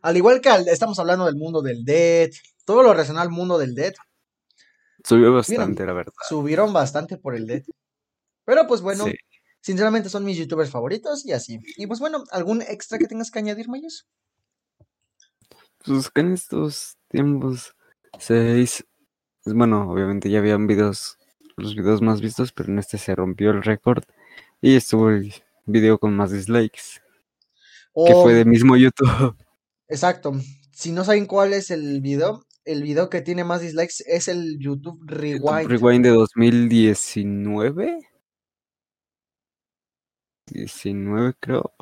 al 0.02 0.18
igual 0.18 0.42
que 0.42 0.50
al- 0.50 0.68
estamos 0.68 0.98
hablando 1.00 1.26
del 1.26 1.36
mundo 1.36 1.62
del 1.62 1.86
Dead, 1.86 2.30
todo 2.66 2.82
lo 2.84 2.92
relacionado 2.94 3.24
al 3.28 3.34
mundo 3.34 3.58
del 3.58 3.76
Dead, 3.76 3.94
Subió 5.04 5.34
bastante, 5.34 5.86
la 5.86 5.94
verdad. 5.94 6.14
subieron 6.30 6.74
bastante 6.74 7.18
por 7.18 7.36
el 7.36 7.48
Dead. 7.48 7.64
Pero 8.46 8.68
pues 8.68 8.82
bueno, 8.82 9.06
Sí. 9.06 9.14
sinceramente 9.62 10.10
son 10.10 10.26
mis 10.26 10.38
youtubers 10.38 10.70
favoritos 10.70 11.26
y 11.26 11.32
así. 11.34 11.60
Y 11.78 11.88
pues 11.88 12.00
bueno, 12.00 12.24
¿algún 12.32 12.62
extra 12.62 12.98
que 12.98 13.08
tengas 13.08 13.30
que 13.32 13.40
añadir, 13.40 13.68
Mayos? 13.70 14.08
Pues 15.86 16.10
que 16.10 16.22
en 16.22 16.34
estos 16.34 16.98
tiempos 17.10 17.76
se 18.20 18.60
hizo- 18.60 18.84
pues, 19.44 19.56
bueno, 19.56 19.90
obviamente 19.92 20.30
ya 20.30 20.40
habían 20.40 20.68
videos, 20.68 21.18
los 21.58 21.76
videos 21.76 22.02
más 22.02 22.22
vistos, 22.22 22.52
pero 22.52 22.70
en 22.70 22.80
este 22.80 22.98
se 22.98 23.16
rompió 23.16 23.52
el 23.52 23.64
récord 23.64 24.04
y 24.62 24.76
estuvo 24.76 25.10
el 25.10 25.34
video 25.66 26.00
con 26.00 26.16
más 26.16 26.32
dislikes, 26.32 27.02
que 27.96 28.14
fue 28.14 28.34
de 28.34 28.46
mismo 28.46 28.78
YouTube. 28.78 29.36
Exacto. 29.88 30.34
Si 30.74 30.92
no 30.92 31.04
saben 31.04 31.26
cuál 31.26 31.54
es 31.54 31.72
el 31.72 32.02
video, 32.02 32.46
el 32.66 32.84
video 32.84 33.10
que 33.10 33.22
tiene 33.22 33.44
más 33.44 33.62
dislikes 33.62 33.96
es 34.06 34.28
el 34.28 34.58
YouTube 34.60 35.00
Rewind. 35.06 35.68
Rewind 35.70 36.06
de 36.06 36.12
2019. 36.12 38.00
19 40.48 41.34
creo. 41.40 41.74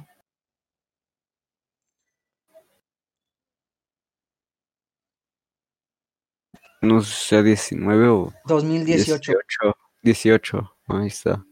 No 6.81 7.01
sé 7.01 7.13
si 7.13 7.27
sea 7.27 7.43
19 7.43 8.07
o 8.07 8.33
2018. 8.45 9.31
18. 9.31 9.77
18, 10.01 10.77
ahí 10.87 11.07
está. 11.07 11.45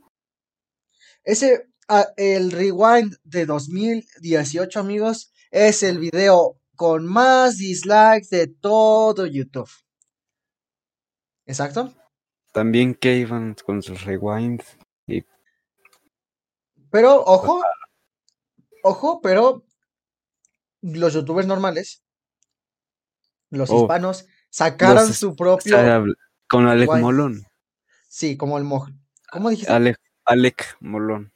Ese, 1.23 1.67
ah, 1.89 2.07
el 2.15 2.51
Rewind 2.51 3.17
de 3.23 3.45
2018, 3.45 4.79
amigos, 4.79 5.33
es 5.51 5.83
el 5.83 5.99
video 5.99 6.57
con 6.75 7.05
más 7.05 7.57
dislikes 7.57 8.27
de 8.29 8.47
todo 8.47 9.25
YouTube. 9.25 9.69
Exacto. 11.45 11.93
También 12.53 12.95
Kevin 12.95 13.55
con 13.65 13.81
sus 13.81 14.03
rewinds. 14.03 14.77
Pero, 16.89 17.21
ojo, 17.25 17.61
ojo, 18.83 19.19
pero 19.21 19.65
los 20.81 21.13
youtubers 21.13 21.45
normales, 21.45 22.01
los 23.49 23.69
Oh, 23.69 23.81
hispanos, 23.81 24.25
sacaron 24.49 25.07
los 25.07 25.17
su 25.17 25.35
propio, 25.35 25.77
con 26.47 26.67
Alec. 26.67 26.89
Molón. 26.99 27.45
sí, 28.07 28.37
como 28.37 28.57
el 28.57 28.63
moj, 28.63 28.89
¿cómo 29.31 29.49
dijiste? 29.49 29.71
Alec, 29.71 29.99
Alec 30.25 30.77
Molón. 30.79 31.33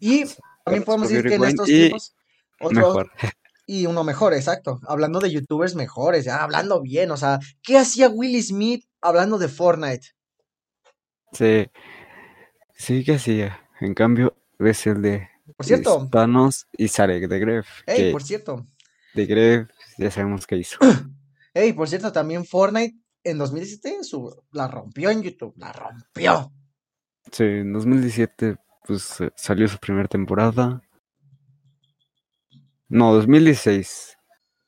Y 0.00 0.24
también 0.64 0.82
su 0.82 0.84
podemos 0.84 1.08
decir 1.08 1.28
que 1.28 1.34
en 1.34 1.44
estos 1.44 1.66
tiempos, 1.66 2.14
otro, 2.60 2.76
Mejor. 2.76 3.10
y 3.66 3.86
uno 3.86 4.04
mejor, 4.04 4.34
exacto, 4.34 4.80
hablando 4.86 5.18
de 5.20 5.32
youtubers 5.32 5.74
mejores, 5.74 6.24
ya 6.24 6.42
hablando 6.42 6.80
bien, 6.80 7.10
o 7.10 7.16
sea, 7.16 7.40
¿qué 7.62 7.78
hacía 7.78 8.08
Will 8.08 8.42
Smith 8.42 8.84
hablando 9.00 9.38
de 9.38 9.48
Fortnite? 9.48 10.08
Sí. 11.32 11.66
Sí 12.74 13.04
que 13.04 13.14
hacía. 13.14 13.60
En 13.80 13.94
cambio, 13.94 14.36
es 14.58 14.86
el 14.86 15.02
de 15.02 15.28
Por 15.56 15.66
cierto, 15.66 16.02
Hispanos 16.04 16.66
y 16.72 16.88
Sarek 16.88 17.28
de 17.28 17.38
Gref. 17.38 17.66
que 17.86 18.10
por 18.10 18.22
cierto, 18.22 18.66
de 19.14 19.26
Gref 19.26 19.68
ya 19.98 20.10
sabemos 20.10 20.46
qué 20.46 20.56
hizo. 20.56 20.78
hey, 21.54 21.72
por 21.72 21.88
cierto, 21.88 22.12
también 22.12 22.44
Fortnite 22.44 22.96
en 23.24 23.38
2017 23.38 24.04
su- 24.04 24.42
la 24.52 24.68
rompió 24.68 25.10
en 25.10 25.22
YouTube, 25.22 25.54
la 25.56 25.72
rompió. 25.72 26.52
Sí, 27.32 27.44
en 27.44 27.72
2017 27.72 28.56
pues 28.86 29.20
eh, 29.20 29.30
salió 29.36 29.66
su 29.66 29.78
primera 29.78 30.06
temporada. 30.08 30.80
No, 32.88 33.12
2016 33.14 34.16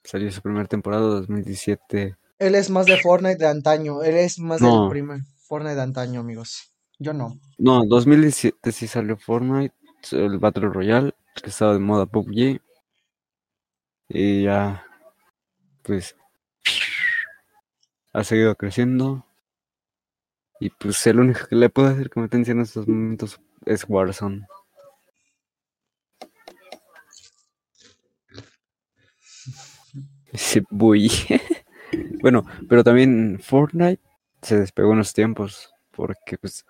salió 0.03 0.31
su 0.33 0.43
primera 0.43 0.67
temporada, 0.67 1.03
2017. 1.03 2.17
Él 2.39 2.55
es 2.55 2.71
más 2.71 2.87
de 2.87 2.97
Fortnite 2.97 3.37
de 3.39 3.47
antaño. 3.49 4.03
Él 4.03 4.17
es 4.17 4.39
más 4.39 4.61
del 4.61 4.71
No. 4.71 4.89
primer 4.89 5.21
Fortnite 5.47 5.77
de 5.77 5.83
antaño, 5.83 6.21
amigos. 6.21 6.73
Yo 6.99 7.13
no. 7.13 7.39
No, 7.59 7.85
2017 7.87 8.73
sí 8.73 8.89
salió 8.89 9.17
Fortnite, 9.17 9.75
el 10.13 10.39
Battle 10.39 10.69
Royale, 10.69 11.15
que 11.41 11.51
estaba 11.51 11.75
de 11.75 11.79
moda 11.79 12.07
PUBG. 12.07 12.61
Y 14.09 14.43
ya, 14.45 14.85
pues, 15.89 16.15
ha 18.13 18.23
seguido 18.23 18.55
creciendo. 18.55 19.25
Y 20.61 20.71
pues 20.71 21.07
el 21.07 21.19
único 21.19 21.47
que 21.49 21.57
le 21.57 21.71
puedo 21.71 21.89
hacer 21.89 22.11
competencia 22.11 22.53
en 22.53 22.61
estos 22.61 22.87
momentos 22.87 23.41
es 23.65 23.87
Warzone. 23.89 24.47
Sí, 30.35 30.63
voy. 30.69 31.11
bueno, 32.21 32.45
pero 32.69 32.85
también 32.85 33.39
Fortnite 33.43 34.03
se 34.43 34.59
despegó 34.59 34.93
en 34.93 34.99
los 34.99 35.15
tiempos, 35.15 35.73
porque 35.91 36.37
pues 36.37 36.67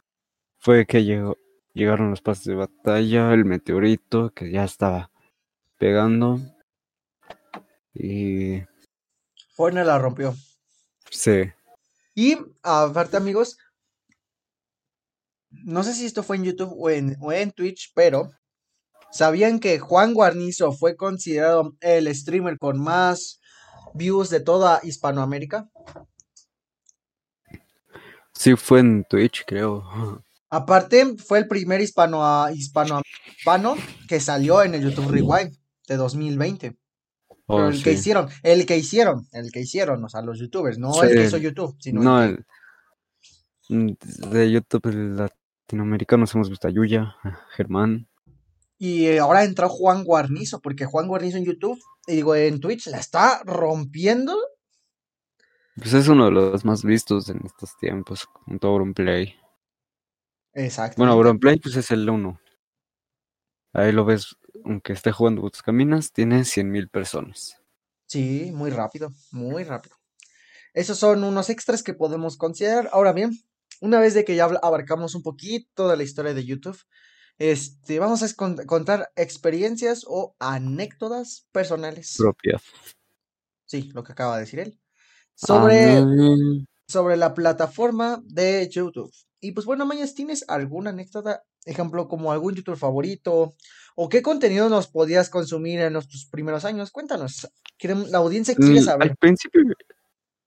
fue 0.59 0.87
que 0.87 1.05
llegaron 1.75 2.11
los 2.11 2.23
pases 2.23 2.45
de 2.45 2.55
batalla, 2.55 3.35
el 3.35 3.45
meteorito, 3.45 4.31
que 4.31 4.53
ya 4.53 4.63
estaba 4.63 5.11
pegando. 5.77 6.41
Y 7.95 8.63
Fortnite 9.59 9.87
la 9.87 9.99
rompió. 9.99 10.37
sí, 11.11 11.51
Y 12.15 12.39
aparte, 12.63 13.17
amigos, 13.17 13.59
no 15.51 15.83
sé 15.83 15.95
si 15.95 16.07
esto 16.07 16.23
fue 16.23 16.37
en 16.37 16.45
YouTube 16.45 16.73
o 16.79 16.91
en, 16.91 17.17
o 17.21 17.33
en 17.33 17.51
Twitch, 17.51 17.91
pero 17.93 18.31
¿sabían 19.11 19.59
que 19.59 19.81
Juan 19.81 20.15
Guarnizo 20.15 20.71
fue 20.71 20.95
considerado 20.95 21.75
el 21.81 22.15
streamer 22.15 22.57
con 22.57 22.81
más 22.81 23.41
views 23.95 24.31
de 24.31 24.39
toda 24.39 24.79
Hispanoamérica? 24.85 25.69
sí 28.33 28.55
fue 28.55 28.79
en 28.79 29.03
Twitch, 29.11 29.43
creo. 29.45 30.23
Aparte, 30.51 31.17
fue 31.17 31.41
el 31.41 31.49
primer 31.49 31.81
hispano, 31.81 32.49
hispano, 32.51 33.03
hispano 33.37 33.75
que 34.07 34.21
salió 34.21 34.63
en 34.63 34.77
el 34.77 34.83
YouTube 34.83 35.11
Rewind 35.11 35.53
de 35.89 35.97
2020. 35.97 36.79
Oh, 37.51 37.67
el 37.67 37.83
que 37.83 37.93
hicieron, 37.93 38.29
el 38.43 38.67
que 38.67 38.77
hicieron, 38.77 39.27
el 39.33 39.51
que 39.51 39.61
hicieron, 39.61 40.05
o 40.05 40.09
sea, 40.09 40.21
los 40.23 40.39
youtubers, 40.39 40.79
no 40.79 41.03
el 41.03 41.15
que 41.15 41.25
hizo 41.25 41.39
YouTube, 41.39 41.77
sino 41.81 42.03
No, 42.03 42.23
el 42.23 42.45
que- 43.69 43.97
de 44.29 44.51
YouTube 44.51 44.87
el 44.87 45.17
latinoamericanos 45.17 46.35
hemos 46.35 46.51
visto 46.51 46.69
a 46.69 46.71
Yuya, 46.71 47.17
a 47.23 47.41
Germán. 47.57 48.09
Y 48.79 49.07
eh, 49.07 49.19
ahora 49.19 49.45
entró 49.45 49.69
Juan 49.69 50.05
Guarnizo, 50.05 50.61
porque 50.61 50.85
Juan 50.85 51.09
Guarnizo 51.09 51.39
en 51.39 51.45
YouTube, 51.45 51.79
y 52.07 52.17
digo, 52.17 52.35
en 52.37 52.61
Twitch 52.61 52.87
la 52.89 52.99
está 52.99 53.43
rompiendo. 53.45 54.37
Pues 55.77 55.95
es 55.95 56.09
uno 56.09 56.27
de 56.27 56.31
los 56.33 56.65
más 56.65 56.83
vistos 56.85 57.29
en 57.29 57.41
estos 57.45 57.77
tiempos, 57.79 58.27
junto 58.45 58.69
a 58.69 58.71
Auronplay. 58.73 59.35
Exacto. 60.55 60.97
Bueno, 60.99 61.13
Auronplay 61.13 61.59
pues 61.59 61.77
es 61.77 61.91
el 61.91 62.09
uno. 62.11 62.41
Ahí 63.73 63.93
lo 63.93 64.05
ves, 64.05 64.37
aunque 64.65 64.93
esté 64.93 65.13
jugando 65.13 65.43
Buscaminas, 65.43 66.13
tiene 66.13 66.41
100.000 66.41 66.91
personas. 66.91 67.57
Sí, 68.07 68.51
muy 68.53 68.71
rápido, 68.71 69.13
muy 69.33 69.65
rápido. 69.65 69.97
Esos 70.75 70.99
son 70.99 71.25
unos 71.25 71.51
extras 71.51 71.83
que 71.83 71.95
podemos 71.95 72.37
considerar. 72.37 72.89
Ahora 72.93 73.13
bien, 73.13 73.33
una 73.81 74.01
vez 74.01 74.15
de 74.15 74.25
que 74.25 74.37
ya 74.37 74.45
abarcamos 74.45 75.15
un 75.15 75.23
poquito 75.23 75.89
de 75.89 75.97
la 75.97 76.03
historia 76.03 76.35
de 76.35 76.45
YouTube, 76.45 76.79
este, 77.39 77.99
vamos 77.99 78.23
a 78.23 78.35
contar 78.67 79.11
experiencias 79.15 80.05
o 80.07 80.35
anécdotas 80.39 81.47
personales. 81.53 82.17
Propias. 82.19 82.63
Sí, 83.67 83.91
lo 83.95 84.03
que 84.03 84.13
acaba 84.13 84.37
de 84.37 84.41
decir 84.41 84.61
él. 84.61 84.81
Sobre, 85.35 85.99
Ándale. 85.99 86.67
sobre 86.89 87.17
la 87.17 87.35
plataforma 87.35 88.21
de 88.25 88.69
YouTube. 88.69 89.13
Y 89.41 89.53
pues 89.53 89.67
bueno, 89.67 89.87
Mayas, 89.87 90.15
¿tienes 90.15 90.45
alguna 90.49 90.91
anécdota? 90.91 91.45
Ejemplo, 91.65 92.09
como 92.09 92.33
algún 92.33 92.55
youtuber 92.55 92.79
favorito. 92.79 93.55
¿O 93.97 94.09
qué 94.09 94.23
contenido 94.23 94.69
nos 94.69 94.87
podías 94.89 95.29
consumir 95.29 95.81
en 95.81 95.93
nuestros 95.93 96.27
primeros 96.31 96.65
años? 96.65 96.91
Cuéntanos. 96.91 97.49
La 98.11 98.19
audiencia 98.19 98.55
quiere 98.55 98.81
Mm, 98.81 98.85
saber. 98.85 99.11
Al 99.11 99.17
principio, 99.17 99.63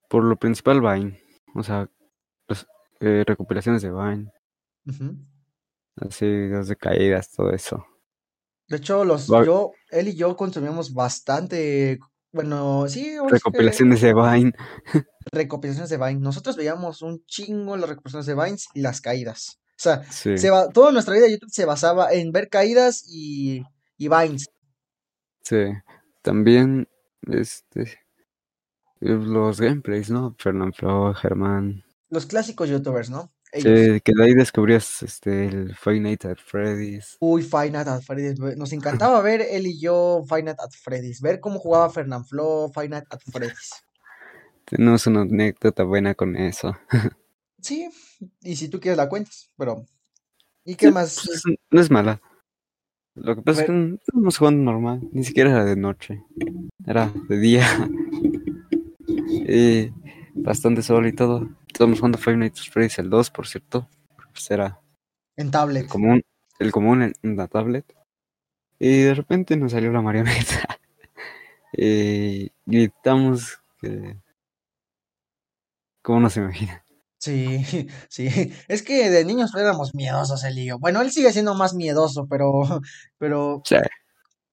por 0.09 0.23
lo 0.23 0.35
principal, 0.37 0.81
Vine. 0.81 1.21
O 1.55 1.63
sea, 1.63 1.89
las 2.47 2.65
eh, 3.01 3.23
recopilaciones 3.25 3.81
de 3.81 3.91
Vine. 3.91 4.31
Así, 5.97 6.25
videos 6.25 6.67
de 6.67 6.75
caídas, 6.75 7.29
todo 7.31 7.51
eso. 7.51 7.85
De 8.67 8.77
hecho, 8.77 9.03
los, 9.03 9.31
Va- 9.31 9.43
yo, 9.45 9.73
él 9.89 10.07
y 10.07 10.15
yo 10.15 10.35
consumíamos 10.37 10.93
bastante, 10.93 11.99
bueno, 12.31 12.87
sí, 12.87 13.03
que 13.03 13.27
Recopilaciones 13.29 14.01
de 14.01 14.13
Vine. 14.13 14.53
recopilaciones 15.31 15.89
de 15.89 15.97
Vine. 15.97 16.19
Nosotros 16.21 16.55
veíamos 16.55 17.01
un 17.01 17.23
chingo 17.25 17.75
las 17.77 17.89
recopilaciones 17.89 18.25
de 18.27 18.35
Vines 18.35 18.67
y 18.73 18.81
las 18.81 19.01
caídas. 19.01 19.59
O 19.81 19.83
sea, 19.83 20.03
Sí. 20.11 20.37
se 20.37 20.51
toda 20.75 20.91
nuestra 20.91 21.15
vida 21.15 21.25
de 21.25 21.31
YouTube 21.31 21.49
se 21.49 21.65
basaba 21.65 22.13
en 22.13 22.31
ver 22.31 22.49
caídas 22.49 23.03
y, 23.09 23.63
y 23.97 24.09
Vines. 24.09 24.47
Sí. 25.41 25.73
También, 26.21 26.87
este. 27.27 27.99
Los 28.99 29.59
gameplays, 29.59 30.11
¿no? 30.11 30.35
Fernando 30.37 31.15
Germán. 31.15 31.83
Los 32.11 32.27
clásicos 32.27 32.69
youtubers, 32.69 33.09
¿no? 33.09 33.31
Que 33.51 33.63
de 34.05 34.23
ahí 34.23 34.35
descubrías 34.35 35.01
este, 35.01 35.47
el 35.47 35.75
Five 35.75 35.99
Nights 35.99 36.25
at 36.25 36.37
Freddy's. 36.37 37.17
Uy, 37.19 37.41
Five 37.41 37.71
Nights 37.71 37.87
at 37.89 38.01
Freddy's. 38.03 38.39
Nos 38.39 38.73
encantaba 38.73 39.19
ver 39.23 39.41
él 39.41 39.65
y 39.65 39.79
yo 39.79 40.23
Five 40.29 40.43
Nights 40.43 40.63
at 40.63 40.73
Freddy's. 40.73 41.21
Ver 41.21 41.39
cómo 41.39 41.57
jugaba 41.57 41.89
Fernanfloo, 41.89 42.71
Five 42.71 42.89
Nights 42.89 43.07
at 43.09 43.21
Freddy's. 43.31 43.71
Tenemos 44.65 45.07
una 45.07 45.21
anécdota 45.21 45.81
buena 45.83 46.13
con 46.13 46.35
eso. 46.35 46.77
Sí, 47.61 47.89
y 48.41 48.55
si 48.55 48.67
tú 48.69 48.79
quieres 48.79 48.97
la 48.97 49.07
cuentas, 49.09 49.51
pero... 49.57 49.85
¿Y 50.65 50.75
qué 50.75 50.87
Sí, 50.87 50.91
más? 50.93 51.21
pues, 51.25 51.37
es- 51.45 51.57
no 51.69 51.81
es 51.81 51.89
mala. 51.91 52.21
Lo 53.15 53.35
que 53.35 53.41
pasa 53.41 53.61
es 53.61 53.67
que 53.67 53.71
no 53.73 53.95
estábamos 53.95 54.37
jugando 54.37 54.63
normal, 54.71 55.01
ni 55.11 55.23
siquiera 55.23 55.51
era 55.51 55.65
de 55.65 55.75
noche, 55.75 56.23
era 56.85 57.11
de 57.27 57.37
día. 57.39 57.65
y 59.07 59.91
bastante 60.33 60.81
sol 60.81 61.07
y 61.07 61.13
todo. 61.13 61.49
Estábamos 61.67 61.99
jugando 61.99 62.17
Five 62.17 62.37
Nights 62.37 62.61
at 62.61 62.71
Freddy's 62.71 62.99
el 62.99 63.09
2, 63.09 63.29
por 63.31 63.47
cierto. 63.47 63.87
Pues 64.31 64.49
era 64.51 64.79
En 65.35 65.47
el 65.47 65.51
tablet. 65.51 65.87
común, 65.87 66.21
el 66.59 66.71
común 66.71 67.01
en, 67.03 67.13
en 67.23 67.35
la 67.35 67.47
tablet. 67.47 67.85
Y 68.79 69.01
de 69.01 69.13
repente 69.13 69.57
nos 69.57 69.73
salió 69.73 69.91
la 69.91 70.01
marioneta. 70.01 70.79
y 71.73 72.49
gritamos 72.65 73.59
que... 73.79 74.17
¿Cómo 76.01 76.19
no 76.21 76.29
se 76.29 76.39
imagina? 76.39 76.83
Sí, 77.21 77.59
sí. 78.09 78.27
Es 78.67 78.81
que 78.81 79.09
de 79.09 79.23
niños 79.23 79.51
éramos 79.55 79.93
miedosos 79.93 80.43
yo. 80.55 80.79
Bueno, 80.79 81.01
él 81.01 81.11
sigue 81.11 81.31
siendo 81.31 81.53
más 81.53 81.73
miedoso, 81.75 82.27
pero, 82.27 82.63
pero, 83.19 83.61
Sí. 83.63 83.75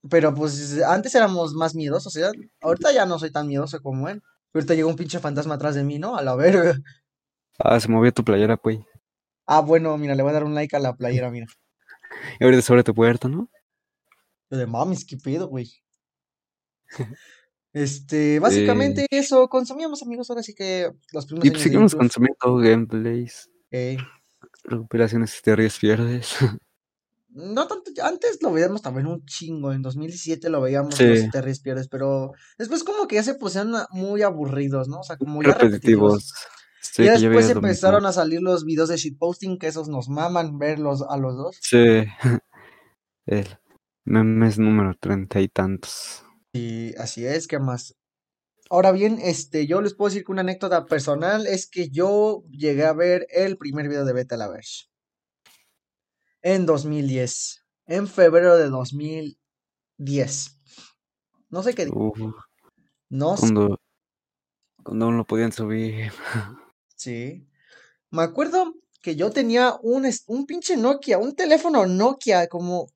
pero 0.08 0.34
pues 0.34 0.80
antes 0.82 1.14
éramos 1.14 1.54
más 1.54 1.74
miedosos. 1.74 2.12
¿ya? 2.14 2.30
Ahorita 2.60 2.92
ya 2.92 3.06
no 3.06 3.18
soy 3.18 3.32
tan 3.32 3.48
miedoso 3.48 3.80
como 3.80 4.08
él. 4.08 4.22
Ahorita 4.52 4.74
llegó 4.74 4.88
un 4.90 4.96
pinche 4.96 5.18
fantasma 5.18 5.54
atrás 5.54 5.74
de 5.74 5.84
mí, 5.84 5.98
¿no? 5.98 6.16
A 6.16 6.22
la 6.22 6.36
verga. 6.36 6.76
Ah, 7.58 7.80
se 7.80 7.88
movió 7.88 8.12
tu 8.12 8.22
playera, 8.22 8.56
pues. 8.56 8.78
Ah, 9.46 9.60
bueno, 9.60 9.96
mira, 9.96 10.14
le 10.14 10.22
voy 10.22 10.30
a 10.30 10.34
dar 10.34 10.44
un 10.44 10.54
like 10.54 10.76
a 10.76 10.78
la 10.78 10.94
playera, 10.94 11.30
mira. 11.30 11.46
Y 12.40 12.44
ahorita 12.44 12.62
sobre 12.62 12.84
tu 12.84 12.94
puerta, 12.94 13.28
¿no? 13.28 13.48
Yo 14.50 14.58
de 14.58 14.66
mames, 14.66 15.04
qué 15.04 15.16
pedo, 15.16 15.48
güey. 15.48 15.70
Este, 17.72 18.38
básicamente 18.40 19.06
eso 19.10 19.48
consumíamos, 19.48 20.02
amigos. 20.02 20.30
Ahora 20.30 20.42
sí 20.42 20.54
que 20.54 20.90
los 21.12 21.26
primeros 21.26 21.46
Y 21.46 21.50
pues 21.50 21.62
de 21.62 21.64
seguimos 21.64 21.92
YouTube. 21.92 22.00
consumiendo 22.00 22.56
gameplays, 22.56 23.50
eh, 23.70 23.98
recuperaciones 24.64 25.40
te 25.42 25.54
ríes 25.54 25.78
pierdes. 25.78 26.34
no 27.28 27.68
tanto, 27.68 27.90
antes 28.02 28.42
lo 28.42 28.52
veíamos 28.52 28.82
también 28.82 29.06
un 29.06 29.24
chingo. 29.26 29.72
En 29.72 29.82
2017 29.82 30.48
lo 30.48 30.60
veíamos 30.62 30.94
Sí. 30.94 31.04
los 31.06 31.30
Terries 31.30 31.60
Pierdes, 31.60 31.88
pero 31.88 32.32
después 32.58 32.82
como 32.84 33.06
que 33.06 33.16
ya 33.16 33.22
se 33.22 33.34
pusieron 33.34 33.74
muy 33.90 34.22
aburridos, 34.22 34.88
¿no? 34.88 35.00
O 35.00 35.04
sea, 35.04 35.16
como 35.16 35.42
ya 35.42 35.48
repetitivos. 35.54 36.14
repetitivos. 36.14 36.34
Sí, 36.80 37.02
Y 37.02 37.06
ya 37.06 37.12
después 37.18 37.50
empezaron 37.50 38.06
a 38.06 38.12
salir 38.12 38.40
los 38.40 38.64
videos 38.64 38.88
de 38.88 38.96
shitposting, 38.96 39.58
que 39.58 39.66
esos 39.68 39.88
nos 39.88 40.08
maman 40.08 40.58
verlos 40.58 41.04
a 41.08 41.16
los 41.16 41.36
dos. 41.36 41.58
Sí. 41.60 42.04
El 43.26 43.46
memes 44.04 44.58
número 44.58 44.94
treinta 44.98 45.38
y 45.40 45.48
tantos. 45.48 46.24
Y 46.52 46.96
así 46.96 47.26
es, 47.26 47.46
¿qué 47.46 47.58
más? 47.58 47.94
Ahora 48.70 48.92
bien, 48.92 49.18
este, 49.22 49.66
yo 49.66 49.80
les 49.80 49.94
puedo 49.94 50.10
decir 50.10 50.24
que 50.24 50.32
una 50.32 50.42
anécdota 50.42 50.86
personal 50.86 51.46
es 51.46 51.68
que 51.68 51.88
yo 51.88 52.44
llegué 52.50 52.84
a 52.84 52.92
ver 52.92 53.26
el 53.30 53.56
primer 53.56 53.88
video 53.88 54.04
de 54.04 54.12
Beta 54.12 54.36
la 54.36 54.48
Verge 54.48 54.88
en 56.42 56.66
2010, 56.66 57.64
en 57.86 58.06
febrero 58.06 58.56
de 58.56 58.68
2010. 58.68 60.58
No 61.50 61.62
sé 61.62 61.74
qué, 61.74 61.86
di- 61.86 61.92
Uf, 61.94 62.18
no 63.08 63.36
sé, 63.36 63.40
cuando, 63.40 63.80
cuando 64.82 65.04
aún 65.06 65.16
lo 65.16 65.24
podían 65.24 65.52
subir. 65.52 66.12
sí. 66.94 67.48
Me 68.10 68.22
acuerdo 68.22 68.74
que 69.02 69.16
yo 69.16 69.30
tenía 69.30 69.76
un, 69.82 70.06
un 70.26 70.46
pinche 70.46 70.76
Nokia, 70.76 71.18
un 71.18 71.34
teléfono 71.34 71.86
Nokia, 71.86 72.48
como, 72.48 72.86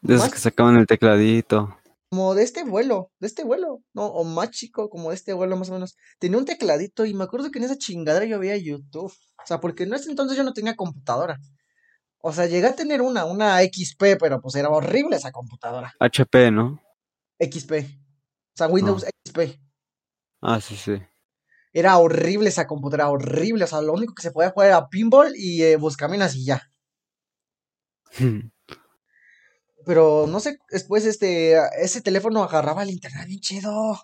De 0.00 0.14
esos 0.14 0.30
que 0.30 0.38
sacaban 0.38 0.76
el 0.76 0.86
tecladito. 0.86 1.76
Como 2.10 2.34
de 2.34 2.42
este 2.42 2.64
vuelo, 2.64 3.12
de 3.20 3.28
este 3.28 3.44
vuelo, 3.44 3.82
¿no? 3.94 4.06
O 4.06 4.24
más 4.24 4.50
chico, 4.50 4.90
como 4.90 5.10
de 5.10 5.14
este 5.14 5.32
vuelo 5.32 5.56
más 5.56 5.70
o 5.70 5.74
menos. 5.74 5.96
Tenía 6.18 6.38
un 6.38 6.44
tecladito 6.44 7.06
y 7.06 7.14
me 7.14 7.22
acuerdo 7.22 7.50
que 7.50 7.58
en 7.58 7.64
esa 7.64 7.78
chingadera 7.78 8.26
yo 8.26 8.40
veía 8.40 8.56
YouTube. 8.56 9.12
O 9.12 9.46
sea, 9.46 9.60
porque 9.60 9.84
en 9.84 9.94
ese 9.94 10.10
entonces 10.10 10.36
yo 10.36 10.42
no 10.42 10.52
tenía 10.52 10.74
computadora. 10.74 11.38
O 12.20 12.32
sea, 12.32 12.46
llegué 12.46 12.66
a 12.66 12.74
tener 12.74 13.00
una, 13.00 13.24
una 13.24 13.60
XP, 13.60 14.18
pero 14.18 14.40
pues 14.40 14.56
era 14.56 14.68
horrible 14.70 15.16
esa 15.16 15.30
computadora. 15.30 15.94
HP, 16.00 16.50
¿no? 16.50 16.82
XP. 17.38 17.72
O 17.72 18.56
sea, 18.56 18.66
Windows 18.66 19.06
XP. 19.24 19.60
Ah, 20.42 20.60
sí, 20.60 20.76
sí. 20.76 21.00
Era 21.72 21.96
horrible 21.98 22.48
esa 22.48 22.66
computadora, 22.66 23.08
horrible. 23.08 23.64
O 23.64 23.68
sea, 23.68 23.80
lo 23.82 23.92
único 23.92 24.14
que 24.14 24.22
se 24.22 24.32
podía 24.32 24.50
jugar 24.50 24.68
era 24.68 24.88
pinball 24.88 25.32
y 25.36 25.62
eh, 25.62 25.76
buscaminas 25.76 26.34
y 26.34 26.44
ya. 26.44 26.60
Pero 29.86 30.26
no 30.28 30.40
sé, 30.40 30.58
después 30.70 31.06
este, 31.06 31.56
ese 31.82 32.00
teléfono 32.00 32.42
agarraba 32.42 32.82
el 32.82 32.90
internet 32.90 33.26
bien 33.26 33.40
chido, 33.40 33.96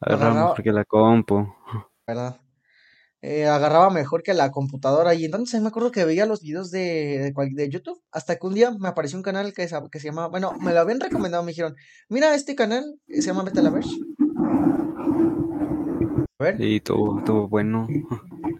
Agarraba 0.00 0.34
mejor 0.48 0.62
que 0.62 0.72
la 0.72 0.84
compu. 0.84 1.46
¿verdad? 2.06 2.40
Eh, 3.22 3.46
agarraba 3.46 3.90
mejor 3.90 4.22
que 4.22 4.32
la 4.32 4.50
computadora. 4.50 5.14
Y 5.14 5.26
entonces 5.26 5.60
me 5.60 5.68
acuerdo 5.68 5.90
que 5.90 6.06
veía 6.06 6.24
los 6.24 6.40
videos 6.40 6.70
de, 6.70 7.34
de, 7.34 7.68
YouTube. 7.68 8.02
Hasta 8.10 8.36
que 8.36 8.46
un 8.46 8.54
día 8.54 8.70
me 8.70 8.88
apareció 8.88 9.18
un 9.18 9.22
canal 9.22 9.52
que, 9.52 9.68
se- 9.68 9.76
que 9.92 10.00
se 10.00 10.08
llamaba, 10.08 10.28
bueno, 10.28 10.52
me 10.58 10.72
lo 10.72 10.80
habían 10.80 11.00
recomendado, 11.00 11.42
me 11.42 11.50
dijeron, 11.50 11.76
mira 12.08 12.34
este 12.34 12.54
canal, 12.54 12.98
se 13.08 13.20
llama 13.20 13.42
Vete 13.42 13.60
a 13.60 13.62
la 13.62 13.70
Verge. 13.70 13.90
A 16.38 16.44
ver, 16.44 16.60
Y 16.62 16.80
todo, 16.80 17.22
todo 17.24 17.46
bueno. 17.48 17.86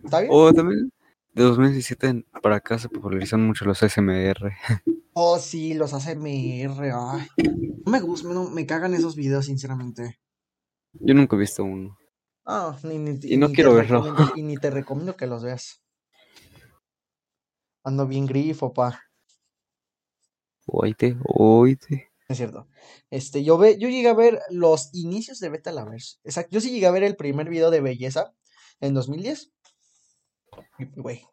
¿está 0.05 0.21
bien? 0.21 0.31
O 0.35 0.53
también 0.53 0.91
de 1.33 1.43
2017 1.45 2.27
para 2.43 2.57
acá 2.57 2.79
se 2.79 2.89
popularizan 2.89 3.47
mucho 3.47 3.65
los 3.65 3.79
SMR. 3.79 4.53
Oh, 5.13 5.39
sí, 5.41 5.75
los 5.75 5.93
ASMR, 5.93 6.93
ay. 6.95 7.27
No 7.85 7.91
me 7.93 8.01
gustan, 8.01 8.33
no, 8.33 8.49
me 8.49 8.65
cagan 8.65 8.95
esos 8.95 9.17
videos, 9.17 9.47
sinceramente. 9.47 10.21
Yo 10.93 11.15
nunca 11.15 11.35
he 11.35 11.41
visto 11.41 11.65
uno. 11.65 11.99
Ah, 12.47 12.79
ni, 12.85 12.97
ni, 12.97 13.19
Y 13.25 13.37
no 13.37 13.49
ni 13.49 13.55
quiero 13.55 13.75
verlo. 13.75 14.15
y 14.37 14.43
ni 14.43 14.57
te 14.57 14.71
recomiendo 14.71 15.17
que 15.17 15.27
los 15.27 15.43
veas. 15.43 15.83
Ando 17.83 18.07
bien 18.07 18.25
grifo, 18.25 18.73
pa. 18.73 19.03
Oíte, 20.67 21.17
oíte. 21.25 22.13
Es 22.29 22.37
cierto. 22.37 22.69
Este, 23.11 23.43
yo 23.43 23.59
ve, 23.59 23.77
yo 23.79 23.89
llegué 23.89 24.09
a 24.09 24.15
ver 24.15 24.41
los 24.49 24.91
inicios 24.95 25.41
de 25.41 25.49
Beta 25.49 25.73
Lavers. 25.73 26.21
Exacto. 26.23 26.51
Yo 26.53 26.61
sí 26.61 26.71
llegué 26.71 26.87
a 26.87 26.93
ver 26.93 27.03
el 27.03 27.17
primer 27.17 27.49
video 27.49 27.71
de 27.73 27.81
belleza 27.81 28.33
en 28.81 28.95
2010. 28.95 29.53
Güey. 30.97 31.25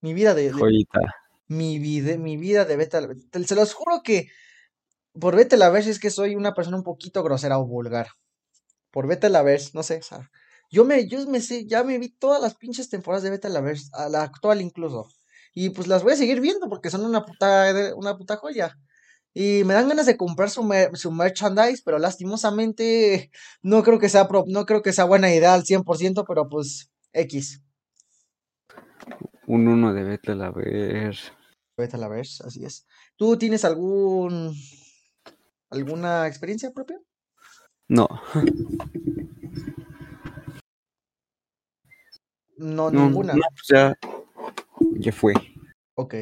Mi 0.00 0.14
vida 0.14 0.34
de, 0.34 0.44
de- 0.44 0.52
Joyita. 0.52 1.00
mi 1.48 1.78
vida, 1.78 2.16
mi 2.16 2.36
vida 2.36 2.64
de 2.64 2.76
Beta 2.76 3.06
Te- 3.30 3.44
Se 3.44 3.54
los 3.54 3.74
juro 3.74 4.02
que 4.02 4.28
por 5.18 5.36
Beta 5.36 5.56
Lavers 5.56 5.86
es 5.88 5.98
que 5.98 6.10
soy 6.10 6.36
una 6.36 6.54
persona 6.54 6.76
un 6.76 6.84
poquito 6.84 7.22
grosera 7.22 7.58
o 7.58 7.66
vulgar. 7.66 8.08
Por 8.90 9.06
Beta 9.06 9.28
Lavers, 9.28 9.74
no 9.74 9.82
sé, 9.82 9.98
o 9.98 10.02
sea, 10.02 10.30
yo 10.70 10.84
me, 10.84 11.08
yo 11.08 11.26
me 11.26 11.40
sé, 11.40 11.66
ya 11.66 11.82
me 11.84 11.98
vi 11.98 12.08
todas 12.10 12.40
las 12.40 12.54
pinches 12.56 12.88
temporadas 12.88 13.22
de 13.24 13.30
Beta 13.30 13.48
Lavers, 13.48 13.90
a 13.92 14.08
la 14.08 14.22
actual 14.22 14.60
incluso. 14.60 15.08
Y 15.52 15.70
pues 15.70 15.88
las 15.88 16.02
voy 16.04 16.12
a 16.12 16.16
seguir 16.16 16.40
viendo 16.40 16.68
porque 16.68 16.90
son 16.90 17.04
una 17.04 17.24
puta, 17.24 17.72
una 17.96 18.16
puta 18.16 18.36
joya. 18.36 18.78
Y 19.34 19.62
me 19.64 19.74
dan 19.74 19.88
ganas 19.88 20.06
de 20.06 20.16
comprar 20.16 20.48
su, 20.50 20.62
mer- 20.64 20.96
su 20.96 21.10
merchandise, 21.12 21.82
pero 21.84 21.98
lastimosamente 21.98 23.30
no 23.62 23.82
creo 23.82 23.98
que 23.98 24.08
sea 24.08 24.26
pro- 24.28 24.44
no 24.46 24.64
creo 24.66 24.82
que 24.82 24.92
sea 24.92 25.04
buena 25.04 25.32
idea 25.34 25.54
al 25.54 25.64
100%, 25.64 26.24
pero 26.26 26.48
pues 26.48 26.90
X. 27.12 27.60
Un 29.46 29.68
uno 29.68 29.92
de 29.92 30.04
vete 30.04 30.32
a 30.32 30.34
la 30.34 30.50
ver. 30.50 31.16
Beta 31.76 31.96
Lavers, 31.96 32.40
así 32.42 32.64
es. 32.64 32.86
¿Tú 33.16 33.36
tienes 33.38 33.64
algún 33.64 34.54
alguna 35.70 36.26
experiencia 36.26 36.72
propia? 36.72 36.98
No, 37.88 38.06
No, 42.56 42.90
no, 42.90 43.06
ninguna. 43.06 43.32
no, 43.32 43.40
pues 43.54 43.66
ya, 43.68 43.94
ya 44.98 45.12
fue. 45.12 45.32
Ok. 45.94 46.14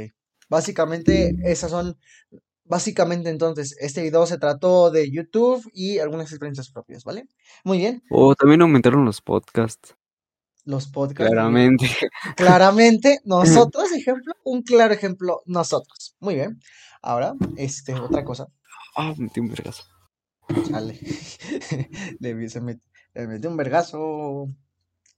Básicamente, 0.48 1.36
esas 1.44 1.70
son. 1.70 1.98
Básicamente, 2.64 3.30
entonces, 3.30 3.76
este 3.80 4.02
video 4.02 4.26
se 4.26 4.38
trató 4.38 4.90
de 4.90 5.10
YouTube 5.10 5.68
y 5.72 5.98
algunas 5.98 6.30
experiencias 6.30 6.70
propias, 6.70 7.02
¿vale? 7.02 7.26
Muy 7.64 7.78
bien. 7.78 8.02
O 8.10 8.34
también 8.34 8.60
aumentaron 8.62 9.04
los 9.04 9.20
podcasts, 9.22 9.96
Los 10.68 10.86
podcasts. 10.86 11.32
claramente. 11.32 11.86
Claramente, 12.36 13.20
nosotros, 13.24 13.90
ejemplo, 13.96 14.34
un 14.44 14.60
claro 14.62 14.92
ejemplo, 14.92 15.40
nosotros. 15.46 16.14
Muy 16.20 16.34
bien. 16.34 16.60
Ahora, 17.00 17.32
este, 17.56 17.94
otra 17.94 18.22
cosa. 18.22 18.48
Ah, 18.94 19.14
metí 19.16 19.40
un 19.40 19.48
vergazo. 19.48 19.84
Chale. 20.68 20.92
Le, 22.20 22.48
se 22.50 22.60
met- 22.60 22.82
le 23.14 23.26
metió 23.26 23.48
un 23.48 23.56
vergazo. 23.56 24.48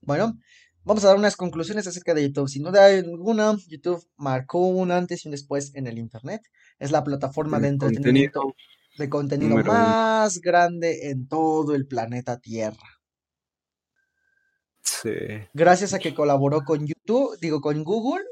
Bueno, 0.01 0.37
vamos 0.85 1.03
a 1.03 1.07
dar 1.09 1.17
unas 1.17 1.35
conclusiones 1.35 1.85
acerca 1.85 2.13
de 2.13 2.23
YouTube. 2.23 2.47
Sin 2.47 2.63
duda 2.63 2.85
alguna, 2.85 3.57
YouTube 3.67 4.01
marcó 4.15 4.59
un 4.67 4.89
antes 4.91 5.25
y 5.25 5.27
un 5.27 5.33
después 5.33 5.75
en 5.75 5.85
el 5.85 5.97
Internet. 5.97 6.43
Es 6.79 6.91
la 6.91 7.03
plataforma 7.03 7.59
de 7.59 7.67
entretenimiento, 7.67 8.39
contenido 8.41 8.55
de 8.97 9.09
contenido 9.09 9.49
número 9.49 9.71
uno. 9.71 9.79
más 9.81 10.39
grande 10.39 11.09
en 11.09 11.27
todo 11.27 11.75
el 11.75 11.87
planeta 11.87 12.39
Tierra. 12.39 13.00
Sí. 15.01 15.09
Gracias 15.53 15.93
a 15.93 15.99
que 15.99 16.13
colaboró 16.13 16.63
con 16.63 16.85
YouTube, 16.85 17.37
digo, 17.39 17.61
con 17.61 17.83
Google. 17.83 18.23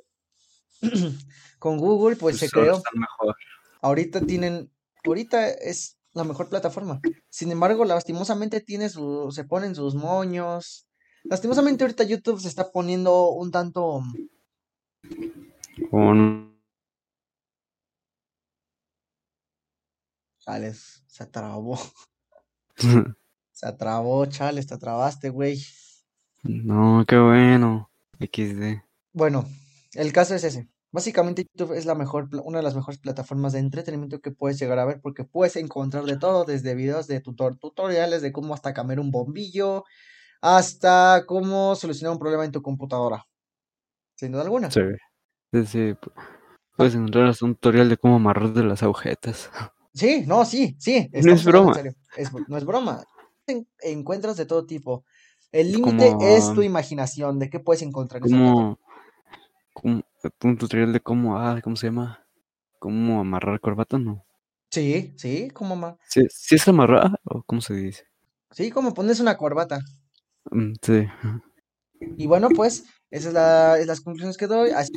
Con 1.60 1.78
Google, 1.78 2.16
pues 2.16 2.38
se 2.38 2.48
Pues 2.50 2.52
creó. 2.54 2.82
mejor. 2.94 3.36
Ahorita 3.82 4.22
tienen, 4.22 4.72
ahorita 5.04 5.50
es 5.50 5.98
la 6.14 6.24
mejor 6.24 6.48
plataforma. 6.48 7.02
Sin 7.30 7.52
embargo, 7.52 7.84
lastimosamente 7.84 8.62
tiene 8.62 8.88
su, 8.88 9.30
se 9.34 9.44
ponen 9.44 9.76
sus 9.76 9.94
moños. 9.94 10.88
Lastimosamente 11.26 11.84
ahorita 11.84 12.06
YouTube 12.06 12.40
se 12.40 12.48
está 12.48 12.72
poniendo 12.72 13.32
un 13.32 13.52
tanto, 13.52 14.02
Con... 15.92 16.58
chales, 20.40 21.04
se 21.08 21.26
trabó, 21.28 21.78
se 23.52 23.74
trabó, 23.74 24.26
chales, 24.28 24.66
te 24.68 24.78
trabaste, 24.78 25.30
güey. 25.30 25.62
No, 26.44 27.04
qué 27.08 27.18
bueno. 27.18 27.90
XD. 28.20 28.82
Bueno, 29.14 29.46
el 29.94 30.12
caso 30.14 30.36
es 30.36 30.44
ese. 30.44 30.68
Básicamente 30.92 31.46
YouTube 31.54 31.74
es 31.78 31.86
la 31.86 31.94
mejor, 31.96 32.30
una 32.44 32.58
de 32.60 32.64
las 32.64 32.76
mejores 32.76 33.00
plataformas 33.00 33.54
de 33.54 33.60
entretenimiento 33.60 34.20
que 34.22 34.32
puedes 34.32 34.58
llegar 34.60 34.80
a 34.80 34.86
ver 34.86 35.00
porque 35.02 35.24
puedes 35.24 35.56
encontrar 35.56 36.06
de 36.06 36.18
todo, 36.18 36.46
desde 36.46 36.74
videos 36.74 37.08
de 37.08 37.20
tutor 37.22 37.58
tutoriales 37.58 38.22
de 38.22 38.32
cómo 38.32 38.54
hasta 38.56 38.74
cambiar 38.74 39.00
un 39.00 39.12
bombillo, 39.12 39.84
hasta 40.42 41.26
cómo 41.28 41.76
solucionar 41.76 42.14
un 42.14 42.20
problema 42.20 42.46
en 42.46 42.52
tu 42.52 42.62
computadora. 42.62 43.26
Sin 44.16 44.32
duda 44.32 44.44
alguna. 44.44 44.72
Sí. 44.72 44.82
Sí, 45.54 45.66
sí. 45.66 45.78
pu- 45.94 46.12
Puedes 46.76 46.96
encontrar 46.96 47.28
hasta 47.28 47.46
un 47.46 47.56
tutorial 47.56 47.90
de 47.90 47.98
cómo 47.98 48.16
amarrar 48.16 48.54
de 48.54 48.64
las 48.64 48.82
agujetas. 48.84 49.52
Sí, 49.94 50.24
no, 50.26 50.46
sí, 50.46 50.76
sí. 50.80 51.10
No 51.14 51.34
es 51.34 51.42
en 51.42 51.46
broma. 51.52 51.74
serio. 51.74 51.94
Es 52.16 52.32
br- 52.32 52.46
no 52.48 52.58
es 52.58 52.66
broma. 52.66 53.04
En- 53.48 53.68
encuentras 53.82 54.38
de 54.38 54.46
todo 54.46 54.66
tipo. 54.66 55.04
El 55.52 55.72
límite 55.72 56.12
Como, 56.12 56.28
es 56.28 56.54
tu 56.54 56.62
imaginación 56.62 57.40
de 57.40 57.50
qué 57.50 57.60
puedes 57.60 57.82
encontrar 57.82 58.22
como, 58.22 58.78
como 59.74 60.04
un 60.44 60.58
tutorial 60.58 60.94
de 60.94 61.00
cómo, 61.00 61.38
ah, 61.40 61.60
¿cómo 61.64 61.76
se 61.76 61.88
llama? 61.88 62.24
¿Cómo 62.78 63.20
amarrar 63.20 63.60
corbata? 63.60 63.98
No. 63.98 64.24
Sí, 64.72 65.14
sí, 65.18 65.50
como 65.50 65.76
ma- 65.76 65.98
¿Sí, 66.08 66.22
sí 66.30 66.56
es 66.56 66.68
amarrar 66.68 67.20
o 67.24 67.42
cómo 67.44 67.62
se 67.62 67.74
dice? 67.74 68.06
sí, 68.52 68.70
como 68.72 68.94
pones 68.94 69.20
una 69.20 69.38
corbata. 69.38 69.80
Mm, 70.52 70.74
Sí. 70.82 71.08
Y 72.18 72.28
bueno, 72.28 72.50
pues, 72.50 72.86
esas 73.12 73.28
es 73.28 73.34
la, 73.34 73.78
es 73.80 73.88
las 73.88 74.00
conclusiones 74.02 74.38
que 74.38 74.48
doy. 74.48 74.70
Así 74.70 74.94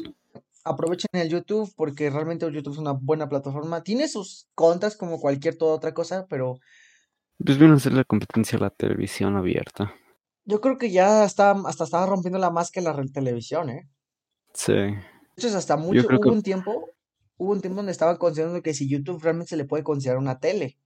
aprovechen 0.64 1.08
el 1.14 1.28
YouTube 1.28 1.72
porque 1.76 2.10
realmente 2.10 2.46
el 2.46 2.54
YouTube 2.54 2.74
es 2.74 2.78
una 2.78 2.92
buena 2.92 3.28
plataforma. 3.28 3.82
Tiene 3.82 4.06
sus 4.08 4.48
contras 4.54 4.96
como 4.96 5.20
cualquier 5.20 5.56
toda 5.56 5.74
otra 5.74 5.92
cosa, 5.94 6.26
pero 6.28 6.58
Pues 7.44 7.58
viene 7.58 7.74
a 7.74 7.78
ser 7.80 7.94
la 7.94 8.04
competencia 8.04 8.56
a 8.58 8.62
la 8.62 8.70
televisión 8.70 9.36
abierta. 9.36 9.92
Yo 10.44 10.60
creo 10.60 10.78
que 10.78 10.90
ya 10.90 11.24
está, 11.24 11.52
hasta 11.66 11.84
estaba 11.84 12.06
rompiendo 12.06 12.38
la 12.38 12.50
más 12.50 12.70
que 12.70 12.80
la 12.80 12.94
televisión, 13.12 13.70
¿eh? 13.70 13.88
Sí. 14.54 14.72
De 14.72 14.98
hecho, 15.36 15.48
es 15.48 15.54
hasta 15.54 15.76
mucho, 15.76 16.06
hubo 16.10 16.20
que 16.20 16.28
un 16.28 16.42
tiempo, 16.42 16.90
hubo 17.36 17.52
un 17.52 17.60
tiempo 17.60 17.76
donde 17.76 17.92
estaba 17.92 18.18
considerando 18.18 18.62
que 18.62 18.74
si 18.74 18.88
YouTube 18.88 19.22
realmente 19.22 19.50
se 19.50 19.56
le 19.56 19.64
puede 19.64 19.82
considerar 19.84 20.18
una 20.18 20.38
tele, 20.40 20.78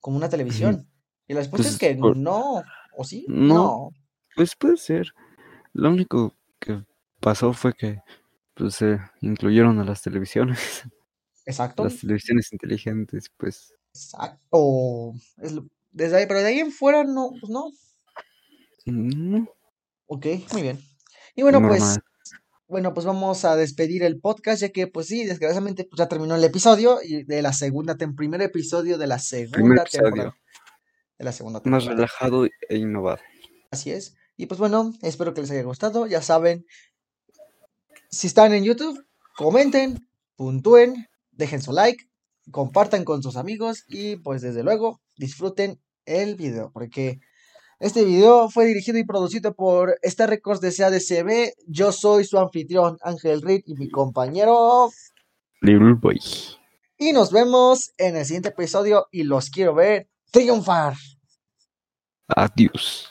como 0.00 0.16
una 0.16 0.28
televisión. 0.28 0.88
Y 1.28 1.34
la 1.34 1.40
respuesta 1.40 1.68
es 1.68 1.78
Pues 1.78 1.92
que 1.94 1.98
por- 1.98 2.16
no, 2.16 2.62
¿o 2.96 3.04
sí? 3.04 3.24
no, 3.28 3.54
No. 3.54 3.90
pues 4.34 4.56
puede 4.56 4.76
ser. 4.76 5.12
Lo 5.72 5.90
único 5.90 6.34
que 6.58 6.84
pasó 7.20 7.52
fue 7.52 7.72
que 7.74 8.00
pues 8.54 8.74
se 8.74 8.98
incluyeron 9.20 9.78
a 9.78 9.84
las 9.84 10.02
televisiones, 10.02 10.58
Exacto. 11.46 11.84
las 11.84 11.98
televisiones 12.00 12.52
inteligentes, 12.52 13.30
pues 13.36 13.72
Exacto. 13.94 15.12
Es 15.38 15.52
lo- 15.52 15.66
desde 15.92 16.16
ahí, 16.16 16.26
pero 16.26 16.40
de 16.40 16.46
ahí 16.46 16.58
en 16.58 16.72
fuera 16.72 17.04
no, 17.04 17.30
pues 17.40 17.50
no. 17.50 17.70
No. 18.86 19.48
Ok, 20.06 20.26
muy 20.52 20.62
bien. 20.62 20.80
Y 21.34 21.42
bueno, 21.42 21.60
pues, 21.66 21.98
bueno, 22.68 22.92
pues 22.94 23.06
vamos 23.06 23.44
a 23.44 23.56
despedir 23.56 24.02
el 24.02 24.20
podcast, 24.20 24.60
ya 24.62 24.68
que, 24.70 24.86
pues 24.86 25.06
sí, 25.06 25.24
desgraciadamente 25.24 25.84
pues, 25.84 25.98
ya 25.98 26.08
terminó 26.08 26.34
el 26.36 26.44
episodio 26.44 26.98
y 27.02 27.24
de 27.24 27.42
la 27.42 27.52
segunda, 27.52 27.96
tem- 27.96 28.14
primer 28.16 28.42
episodio 28.42 28.98
de 28.98 29.06
la 29.06 29.18
segunda 29.18 29.84
temporada. 29.84 30.34
De 31.18 31.24
la 31.24 31.32
segunda 31.32 31.58
Más 31.58 31.62
temporada. 31.84 31.94
relajado 31.94 32.46
e 32.68 32.76
innovado. 32.76 33.20
Así 33.70 33.90
es. 33.90 34.14
Y 34.36 34.46
pues 34.46 34.58
bueno, 34.58 34.92
espero 35.02 35.32
que 35.34 35.40
les 35.42 35.50
haya 35.50 35.62
gustado. 35.62 36.06
Ya 36.06 36.20
saben, 36.22 36.66
si 38.10 38.26
están 38.26 38.52
en 38.52 38.64
YouTube, 38.64 39.02
comenten, 39.36 40.06
puntúen, 40.36 41.06
dejen 41.30 41.62
su 41.62 41.72
like, 41.72 42.04
compartan 42.50 43.04
con 43.04 43.22
sus 43.22 43.36
amigos 43.36 43.84
y 43.88 44.16
pues 44.16 44.42
desde 44.42 44.62
luego 44.62 45.00
disfruten 45.16 45.80
el 46.04 46.34
video, 46.34 46.70
porque 46.72 47.20
este 47.82 48.04
video 48.04 48.48
fue 48.48 48.64
dirigido 48.64 48.96
y 48.98 49.04
producido 49.04 49.56
por 49.56 49.98
Star 50.02 50.30
Records 50.30 50.60
de 50.60 50.72
CADCB. 50.72 51.52
Yo 51.66 51.90
soy 51.90 52.22
su 52.24 52.38
anfitrión 52.38 52.96
Ángel 53.02 53.42
Reed 53.42 53.62
y 53.66 53.74
mi 53.74 53.90
compañero. 53.90 54.88
Little 55.60 55.94
Boy. 55.94 56.20
Y 56.96 57.12
nos 57.12 57.32
vemos 57.32 57.92
en 57.98 58.14
el 58.14 58.24
siguiente 58.24 58.50
episodio 58.50 59.08
y 59.10 59.24
los 59.24 59.50
quiero 59.50 59.74
ver 59.74 60.08
triunfar. 60.30 60.94
Adiós. 62.28 63.10